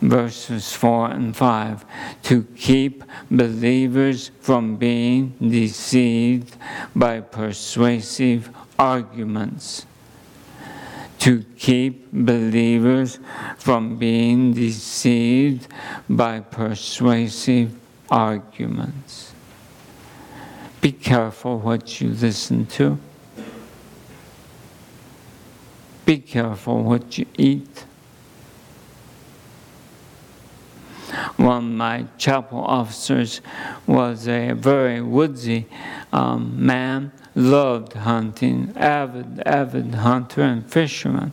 [0.00, 1.84] verses 4 and 5,
[2.24, 6.56] to keep believers from being deceived
[6.94, 9.86] by persuasive arguments.
[11.20, 13.18] To keep believers
[13.58, 15.66] from being deceived
[16.08, 17.74] by persuasive
[18.10, 19.32] arguments.
[20.80, 22.98] Be careful what you listen to.
[26.06, 27.84] Be careful what you eat.
[31.36, 33.40] One of my chapel officers
[33.88, 35.66] was a very woodsy
[36.12, 41.32] um, man, loved hunting, avid, avid hunter and fisherman.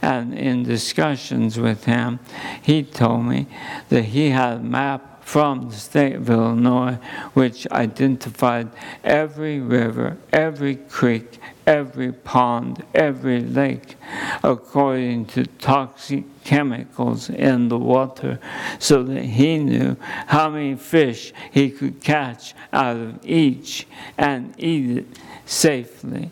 [0.00, 2.18] And in discussions with him,
[2.62, 3.46] he told me
[3.90, 6.98] that he had a map from the state of Illinois,
[7.34, 8.70] which identified
[9.02, 13.96] every river, every creek, every pond, every lake,
[14.42, 18.38] according to toxic chemicals in the water,
[18.78, 19.96] so that he knew
[20.26, 23.86] how many fish he could catch out of each
[24.18, 25.06] and eat it
[25.46, 26.30] safely.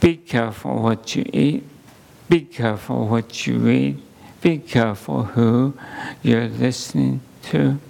[0.00, 1.64] Be careful what you eat.
[2.28, 4.00] Be careful what you read.
[4.40, 5.74] Be careful who
[6.22, 7.80] you're listening to.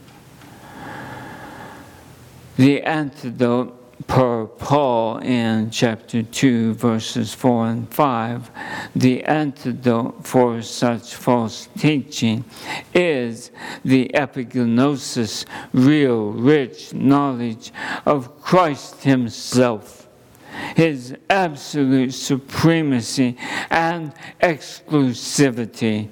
[2.56, 8.50] The antidote per Paul in chapter 2, verses 4 and 5,
[8.94, 12.44] the antidote for such false teaching
[12.94, 13.50] is
[13.84, 17.72] the epignosis, real, rich knowledge
[18.06, 20.08] of Christ Himself,
[20.76, 23.36] His absolute supremacy
[23.70, 26.08] and exclusivity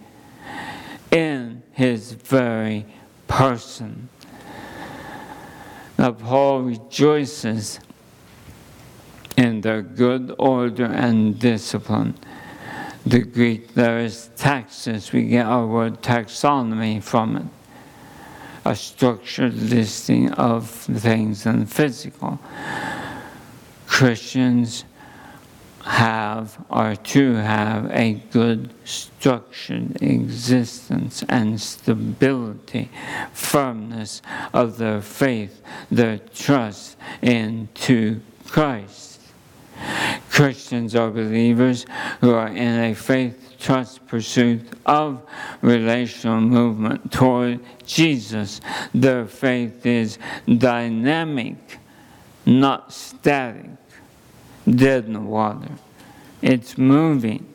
[1.13, 2.85] in His very
[3.29, 4.09] person.
[5.99, 7.81] Now, Paul rejoices
[9.37, 12.15] in their good order and discipline.
[13.07, 17.47] The Greek, there is taxis, we get our word taxonomy from it.
[18.65, 22.41] A structured listing of things and physical.
[23.87, 24.85] Christians
[25.87, 32.91] have or to have a good structured existence and stability,
[33.33, 34.21] firmness
[34.53, 39.21] of their faith, their trust into Christ.
[40.29, 41.87] Christians are believers
[42.21, 45.23] who are in a faith trust pursuit of
[45.63, 48.61] relational movement toward Jesus.
[48.93, 51.79] Their faith is dynamic,
[52.45, 53.71] not static,
[54.69, 55.73] dead in the water.
[56.43, 57.47] It's moving.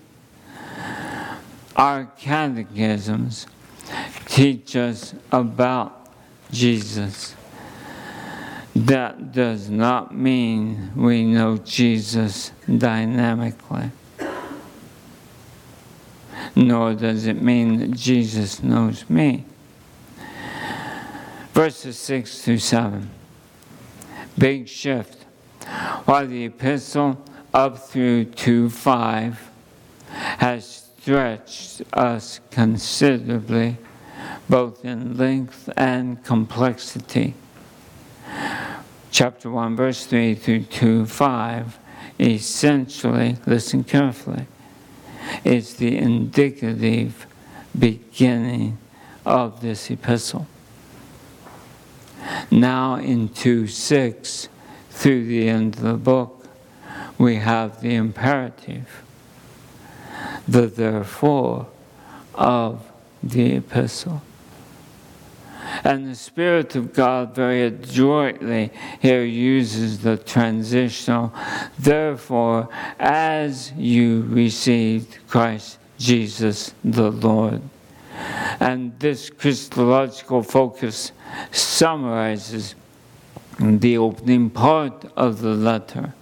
[1.75, 3.47] Our catechisms
[4.25, 6.09] teach us about
[6.51, 7.35] Jesus
[8.75, 13.91] that does not mean we know Jesus dynamically.
[16.55, 19.45] Nor does it mean that Jesus knows me.
[21.53, 23.09] Verses 6 through 7.
[24.37, 25.20] Big shift.
[26.05, 29.49] While the epistle up through 2 5
[30.09, 33.77] has stretched us considerably,
[34.49, 37.33] both in length and complexity
[39.11, 41.79] chapter 1, verse 3 through 2, 5,
[42.19, 44.47] essentially, listen carefully,
[45.43, 47.27] is the indicative
[47.77, 48.77] beginning
[49.25, 50.47] of this epistle.
[52.49, 54.47] Now, in 2 6,
[55.01, 56.45] through the end of the book,
[57.17, 59.01] we have the imperative,
[60.47, 61.65] the therefore
[62.35, 62.85] of
[63.23, 64.21] the epistle.
[65.83, 71.33] And the Spirit of God very adroitly here uses the transitional.
[71.79, 77.63] Therefore, as you received Christ Jesus the Lord.
[78.59, 81.11] And this Christological focus
[81.51, 82.75] summarizes
[83.59, 86.13] the opening part of the letter.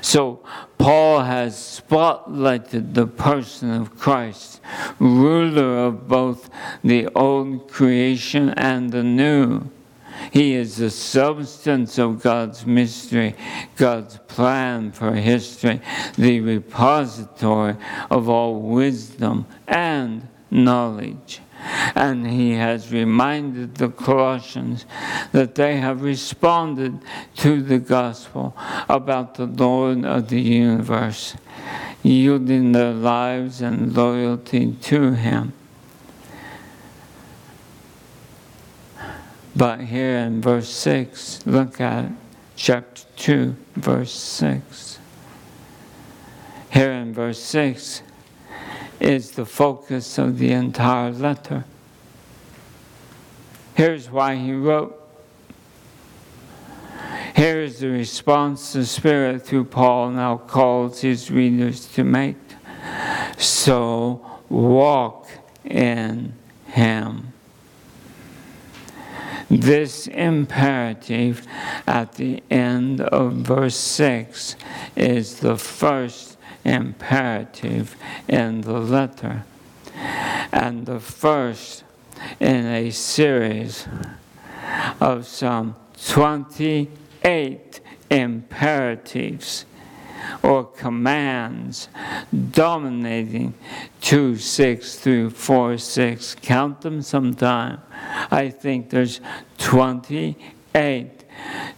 [0.00, 0.40] So,
[0.78, 4.60] Paul has spotlighted the person of Christ,
[4.98, 6.50] ruler of both
[6.82, 9.70] the old creation and the new.
[10.32, 13.34] He is the substance of God's mystery,
[13.76, 15.80] God's plan for history,
[16.16, 17.76] the repository
[18.10, 21.40] of all wisdom and knowledge.
[21.94, 24.86] And he has reminded the Colossians
[25.32, 26.98] that they have responded
[27.36, 28.56] to the gospel
[28.88, 31.36] about the Lord of the universe,
[32.02, 35.52] yielding their lives and loyalty to him.
[39.54, 42.12] But here in verse 6, look at it,
[42.56, 44.98] chapter 2, verse 6.
[46.70, 48.02] Here in verse 6,
[49.02, 51.64] is the focus of the entire letter.
[53.74, 54.98] Here's why he wrote.
[57.34, 62.36] Here is the response the Spirit through Paul now calls his readers to make.
[63.38, 65.28] So walk
[65.64, 66.34] in
[66.66, 67.32] him.
[69.50, 71.46] This imperative
[71.86, 74.56] at the end of verse 6
[74.96, 76.31] is the first
[76.64, 77.96] imperative
[78.28, 79.44] in the letter.
[80.52, 81.84] And the first
[82.40, 83.86] in a series
[85.00, 89.64] of some 28 imperatives
[90.42, 91.88] or commands
[92.50, 93.54] dominating
[94.00, 96.36] 2 6 through 4 6.
[96.42, 97.80] Count them sometime.
[98.30, 99.20] I think there's
[99.58, 101.21] 28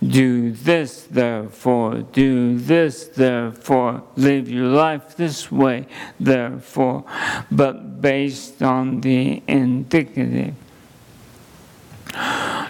[0.06, 2.02] do this, therefore.
[2.12, 4.02] Do this, therefore.
[4.16, 5.86] Live your life this way,
[6.18, 7.04] therefore.
[7.50, 10.54] But based on the indicative.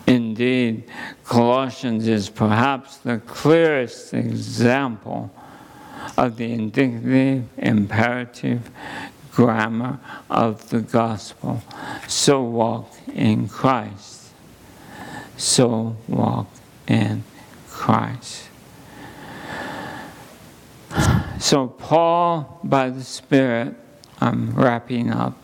[0.07, 0.85] Indeed,
[1.25, 5.31] Colossians is perhaps the clearest example
[6.17, 8.71] of the indicative, imperative
[9.33, 9.99] grammar
[10.31, 11.63] of the gospel.
[12.07, 14.31] So walk in Christ.
[15.37, 16.47] So walk
[16.87, 17.25] in
[17.69, 18.49] Christ.
[21.41, 23.75] So, Paul, by the Spirit,
[24.21, 25.37] I'm wrapping up.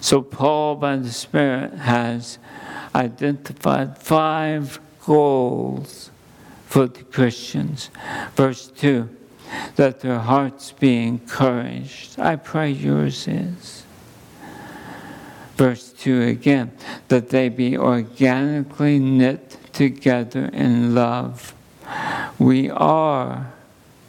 [0.00, 2.38] So, Paul, by the Spirit, has
[2.94, 6.10] identified five goals
[6.66, 7.90] for the Christians.
[8.34, 9.08] Verse 2
[9.76, 12.18] that their hearts be encouraged.
[12.18, 13.84] I pray yours is.
[15.56, 16.72] Verse 2 again,
[17.08, 21.54] that they be organically knit together in love.
[22.38, 23.52] We are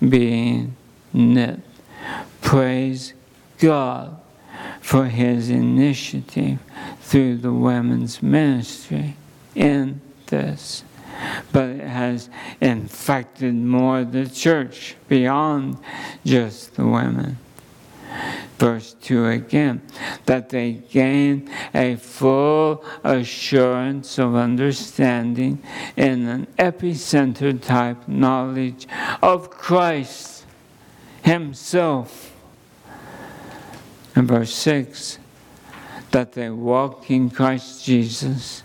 [0.07, 0.75] being
[1.13, 1.59] knit.
[2.41, 3.13] Praise
[3.59, 4.19] God
[4.81, 6.59] for his initiative
[7.01, 9.15] through the women's ministry
[9.55, 10.83] in this
[11.51, 15.77] but it has infected more the church beyond
[16.25, 17.37] just the women.
[18.57, 19.81] Verse 2 again,
[20.25, 25.63] that they gain a full assurance of understanding
[25.95, 28.87] in an epicenter type knowledge
[29.21, 30.45] of Christ
[31.23, 32.35] Himself.
[34.15, 35.17] And verse 6,
[36.11, 38.63] that they walk in Christ Jesus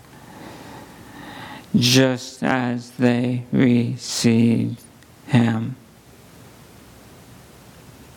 [1.75, 4.81] just as they received
[5.27, 5.75] him.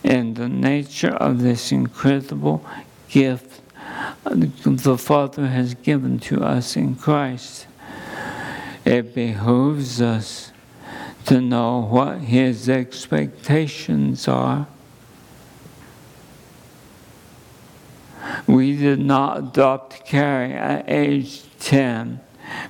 [0.03, 2.65] In the nature of this incredible
[3.09, 3.61] gift
[4.23, 7.67] the Father has given to us in Christ,
[8.85, 10.51] it behooves us
[11.25, 14.67] to know what His expectations are.
[18.47, 22.19] We did not adopt Carrie at age 10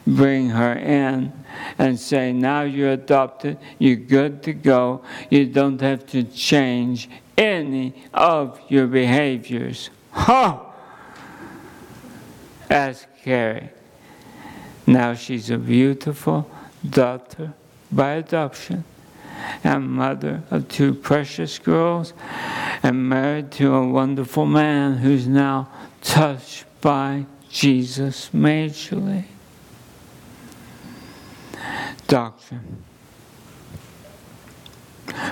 [0.06, 1.34] bring her in
[1.78, 7.94] and say, Now you're adopted, you're good to go, you don't have to change any
[8.14, 9.90] of your behaviors.
[10.12, 10.68] Ha!
[12.70, 13.70] Ask Carrie.
[14.88, 16.50] Now she's a beautiful
[16.88, 17.54] daughter
[17.92, 18.84] by adoption
[19.64, 22.14] and mother of two precious girls
[22.84, 25.70] and married to a wonderful man who's now
[26.02, 29.26] touched by Jesus majorly
[32.12, 32.84] doctrine.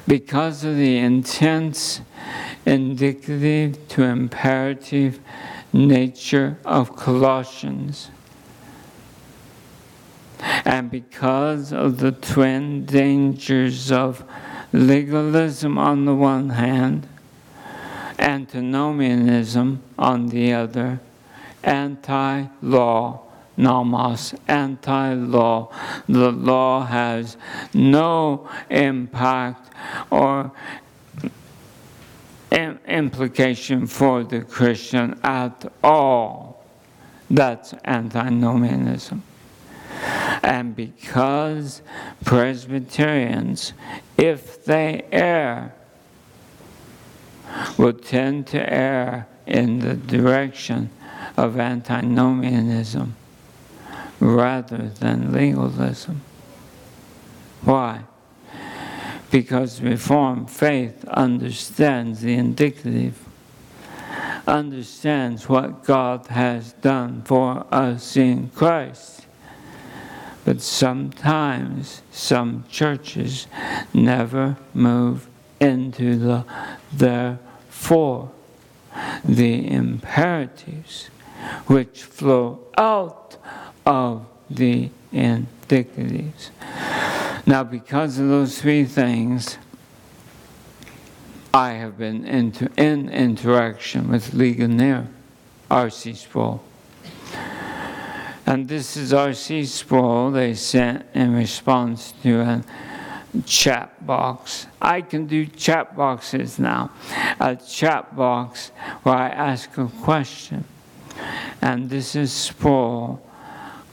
[0.07, 1.99] Because of the intense,
[2.65, 5.19] indicative to imperative
[5.73, 8.11] nature of Colossians,
[10.63, 14.23] and because of the twin dangers of
[14.71, 17.05] legalism on the one hand,
[18.17, 21.01] antinomianism on the other,
[21.61, 23.28] anti law
[23.59, 25.69] nomos, anti law.
[26.07, 27.37] The law has
[27.73, 29.71] no impact
[30.09, 30.51] or
[32.51, 36.65] implication for the Christian at all.
[37.29, 39.23] That's antinomianism.
[40.43, 41.81] And because
[42.25, 43.73] Presbyterians,
[44.17, 45.73] if they err,
[47.77, 50.89] will tend to err in the direction
[51.37, 53.15] of antinomianism,
[54.19, 56.21] rather than legalism.
[57.61, 58.01] Why?
[59.31, 63.17] Because Reformed faith understands the indicative,
[64.47, 69.25] understands what God has done for us in Christ.
[70.45, 73.45] But sometimes some churches
[73.93, 75.27] never move
[75.59, 76.45] into the
[76.91, 78.31] therefore,
[79.23, 81.09] the imperatives
[81.67, 83.37] which flow out
[83.89, 86.51] of the indicatives.
[87.47, 89.57] Now, because of those three things,
[91.51, 95.07] I have been in interaction with Ligonier,
[95.71, 96.13] R.C.
[96.13, 96.63] Sproul.
[98.45, 99.65] And this is R.C.
[99.65, 102.63] Sproul they sent in response to a
[103.47, 104.67] chat box.
[104.79, 106.91] I can do chat boxes now.
[107.39, 108.69] A chat box
[109.01, 110.63] where I ask a question.
[111.59, 113.19] And this is Sproul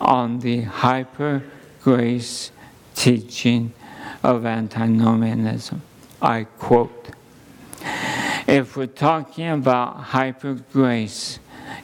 [0.01, 1.43] on the hyper
[1.83, 2.51] grace
[2.95, 3.73] teaching
[4.23, 5.83] of antinomianism.
[6.21, 7.11] I quote
[8.47, 11.39] If we're talking about hyper grace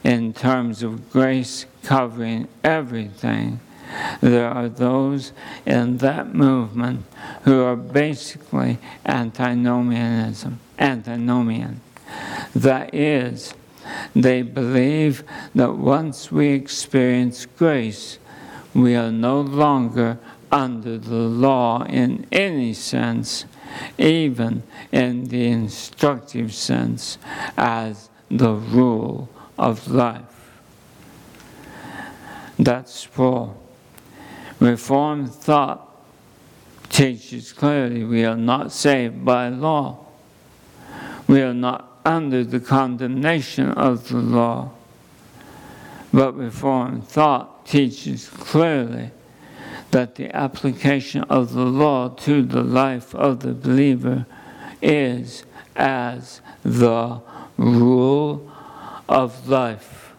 [0.05, 3.61] in terms of grace covering everything,
[4.21, 5.33] there are those
[5.67, 7.05] in that movement
[7.43, 11.81] who are basically antinomianism, antinomian.
[12.55, 13.55] That is,
[14.15, 15.25] they believe
[15.55, 18.19] that once we experience grace,
[18.75, 20.19] we are no longer
[20.51, 23.47] under the law in any sense,
[23.99, 24.63] even
[24.93, 27.19] in the instructive sense,
[27.57, 29.29] as the rule
[29.59, 30.61] of life.
[32.59, 33.57] That's Paul.
[34.61, 35.89] Reformed thought
[36.89, 40.07] teaches clearly we are not saved by law.
[41.27, 44.71] We are not under the condemnation of the law.
[46.13, 49.11] But Reformed thought teaches clearly
[49.93, 54.27] that the application of the law to the life of the believer
[54.81, 55.45] is
[55.77, 57.21] as the
[57.57, 58.51] rule
[59.09, 60.13] of life,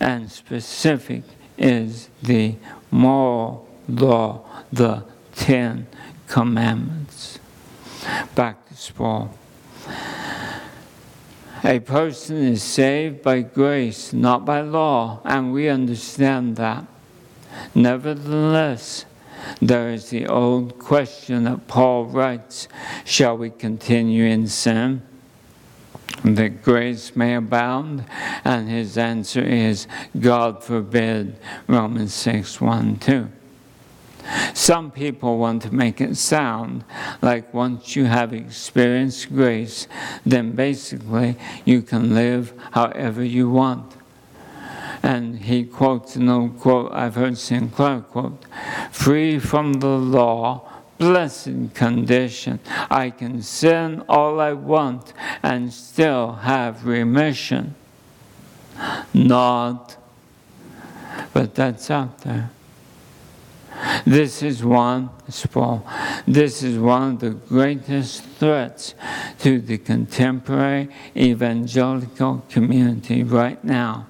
[0.00, 1.22] and specific
[1.56, 2.54] is the
[2.90, 5.02] moral law, the
[5.34, 5.86] Ten
[6.28, 7.38] Commandments.
[8.34, 9.34] Back to Paul.
[11.64, 16.84] A person is saved by grace, not by law, and we understand that.
[17.74, 19.04] Nevertheless,
[19.60, 22.68] there is the old question that Paul writes
[23.04, 25.02] Shall we continue in sin?
[26.24, 28.04] That grace may abound?
[28.44, 29.86] And his answer is
[30.18, 33.28] God forbid, Romans 6 1 2.
[34.54, 36.84] Some people want to make it sound
[37.22, 39.86] like once you have experienced grace,
[40.26, 43.94] then basically you can live however you want.
[45.02, 48.44] And he quotes an old quote I've heard Sinclair quote
[48.90, 50.68] Free from the law,
[50.98, 52.58] blessed condition.
[52.90, 55.12] I can sin all I want
[55.42, 57.74] and still have remission.
[59.14, 59.96] Not,
[61.32, 62.50] but that's out there.
[64.04, 65.10] This is one,
[66.26, 68.94] this is one of the greatest threats
[69.40, 74.06] to the contemporary evangelical community right now.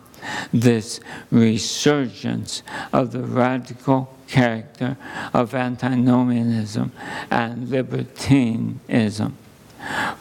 [0.53, 1.01] This
[1.31, 2.63] resurgence
[2.93, 4.97] of the radical character
[5.33, 6.93] of antinomianism
[7.31, 9.37] and libertinism.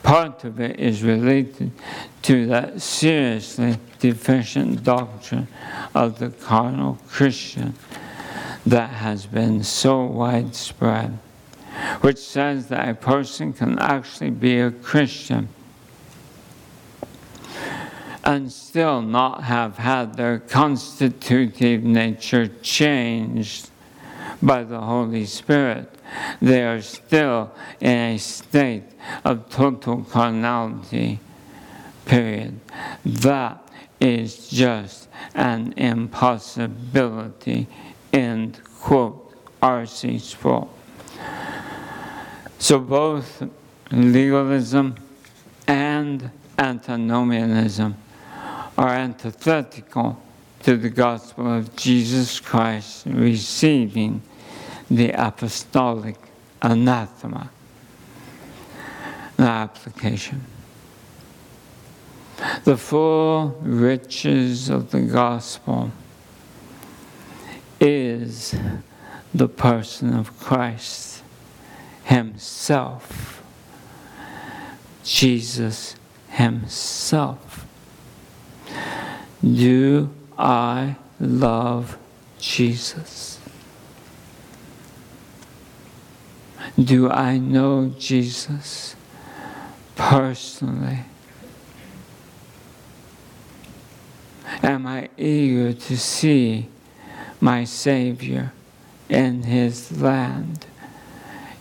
[0.03, 1.71] Part of it is related
[2.23, 5.47] to that seriously deficient doctrine
[5.93, 7.73] of the carnal Christian
[8.69, 11.17] that has been so widespread,
[12.01, 15.47] which says that a person can actually be a Christian
[18.25, 23.69] and still not have had their constitutive nature changed
[24.41, 25.89] by the Holy Spirit.
[26.41, 28.83] They are still in a state
[29.23, 31.21] of total carnality,
[32.05, 32.59] period.
[33.05, 33.65] That
[34.01, 37.67] is just an impossibility
[38.13, 40.19] end quote, R.C.
[40.19, 40.69] Sproul.
[42.59, 43.43] So both
[43.91, 44.95] legalism
[45.67, 47.95] and antinomianism
[48.77, 50.21] are antithetical
[50.63, 54.21] to the gospel of Jesus Christ receiving
[54.89, 56.17] the apostolic
[56.61, 57.49] anathema.
[59.35, 60.43] The application.
[62.63, 65.91] The full riches of the gospel
[67.79, 68.55] is
[69.33, 71.23] the person of Christ
[72.03, 73.43] Himself.
[75.03, 75.95] Jesus
[76.29, 77.65] Himself.
[79.43, 81.97] Do I love
[82.39, 83.39] Jesus?
[86.77, 88.95] Do I know Jesus
[89.95, 90.99] personally?
[94.61, 96.67] Am I eager to see
[97.39, 98.51] my Savior
[99.09, 100.65] in his land,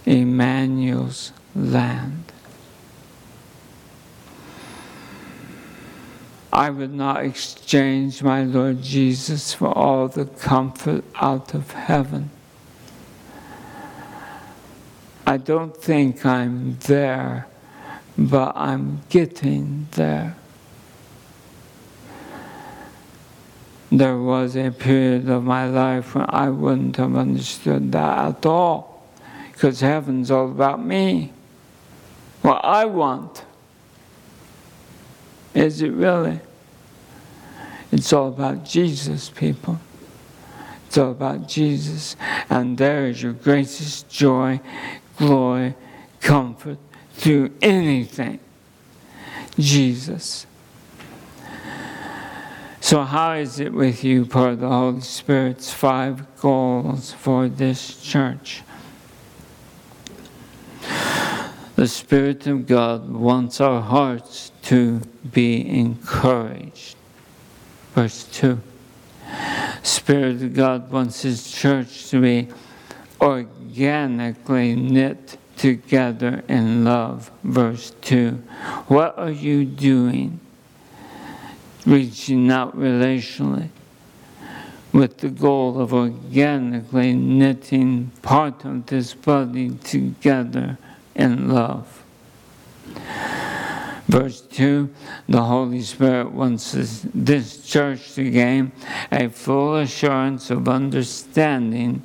[0.04, 2.32] Emmanuel's land.
[6.52, 12.30] I would not exchange my Lord Jesus for all the comfort out of heaven.
[15.26, 17.46] I don't think I'm there,
[18.16, 20.36] but I'm getting there.
[23.90, 29.08] There was a period of my life when I wouldn't have understood that at all.
[29.52, 31.32] Because heaven's all about me.
[32.42, 33.44] What I want.
[35.54, 36.40] Is it really?
[37.92, 39.78] It's all about Jesus, people.
[40.86, 42.16] It's all about Jesus.
[42.50, 44.60] And there is your greatest joy,
[45.16, 45.74] glory,
[46.20, 46.78] comfort
[47.14, 48.40] through anything.
[49.58, 50.46] Jesus.
[52.86, 58.62] So, how is it with you, per the Holy Spirit's five goals for this church?
[61.74, 65.00] The Spirit of God wants our hearts to
[65.32, 66.94] be encouraged.
[67.92, 68.60] Verse 2.
[69.82, 72.46] Spirit of God wants His church to be
[73.20, 77.32] organically knit together in love.
[77.42, 78.30] Verse 2.
[78.86, 80.38] What are you doing?
[81.86, 83.70] Reaching out relationally
[84.92, 90.78] with the goal of organically knitting part of this body together
[91.14, 92.02] in love.
[94.08, 94.88] Verse 2
[95.28, 96.72] The Holy Spirit wants
[97.14, 98.72] this church to gain
[99.12, 102.02] a full assurance of understanding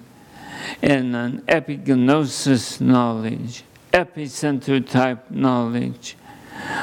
[0.82, 3.64] in an epignosis knowledge,
[3.94, 6.18] epicenter type knowledge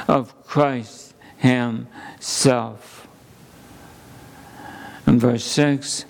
[0.09, 1.08] of Christ
[1.39, 3.09] Himself.
[5.07, 6.05] In verse 6,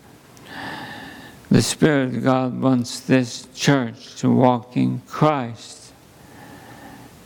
[1.50, 5.92] the Spirit of God wants this church to walk in Christ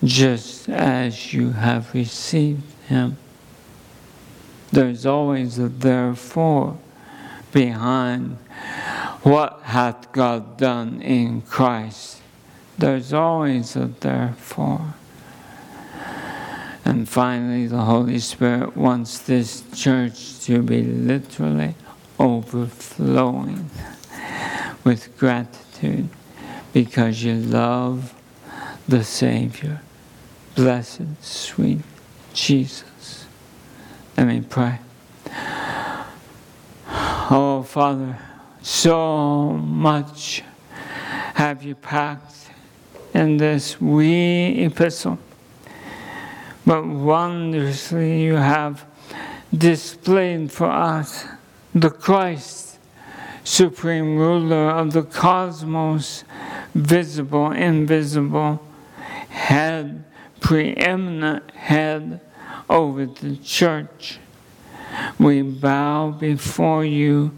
[0.04, 3.16] just as you have received Him.
[4.70, 6.78] There's always a therefore
[7.52, 8.38] behind
[9.22, 12.20] what hath God done in Christ?
[12.76, 14.94] There's always a therefore.
[16.84, 21.74] And finally, the Holy Spirit wants this church to be literally
[22.18, 23.70] overflowing
[24.84, 26.08] with gratitude
[26.72, 28.14] because you love
[28.88, 29.80] the Savior.
[30.54, 31.80] Blessed, sweet
[32.34, 33.26] Jesus.
[34.16, 34.78] Let me pray.
[37.30, 38.18] Oh, Father
[38.62, 40.42] so much
[41.34, 42.50] have you packed
[43.12, 45.18] in this wee epistle.
[46.64, 48.84] But wondrously you have
[49.52, 51.26] displayed for us
[51.74, 52.78] the Christ,
[53.44, 56.24] supreme ruler of the cosmos,
[56.74, 58.62] visible, invisible,
[59.28, 60.04] head,
[60.40, 62.20] preeminent head
[62.68, 64.18] over the church.
[65.18, 67.32] We bow before you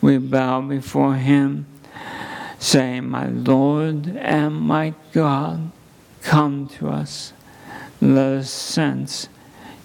[0.00, 1.66] we bow before Him,
[2.58, 5.72] saying, My Lord and my God,
[6.22, 7.32] come to us.
[8.00, 9.28] Let us sense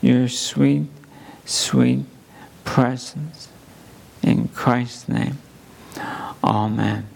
[0.02, 0.88] your sweet,
[1.46, 2.06] sweet
[2.64, 3.50] presence.
[4.22, 5.38] In Christ's name,
[6.44, 7.13] Amen.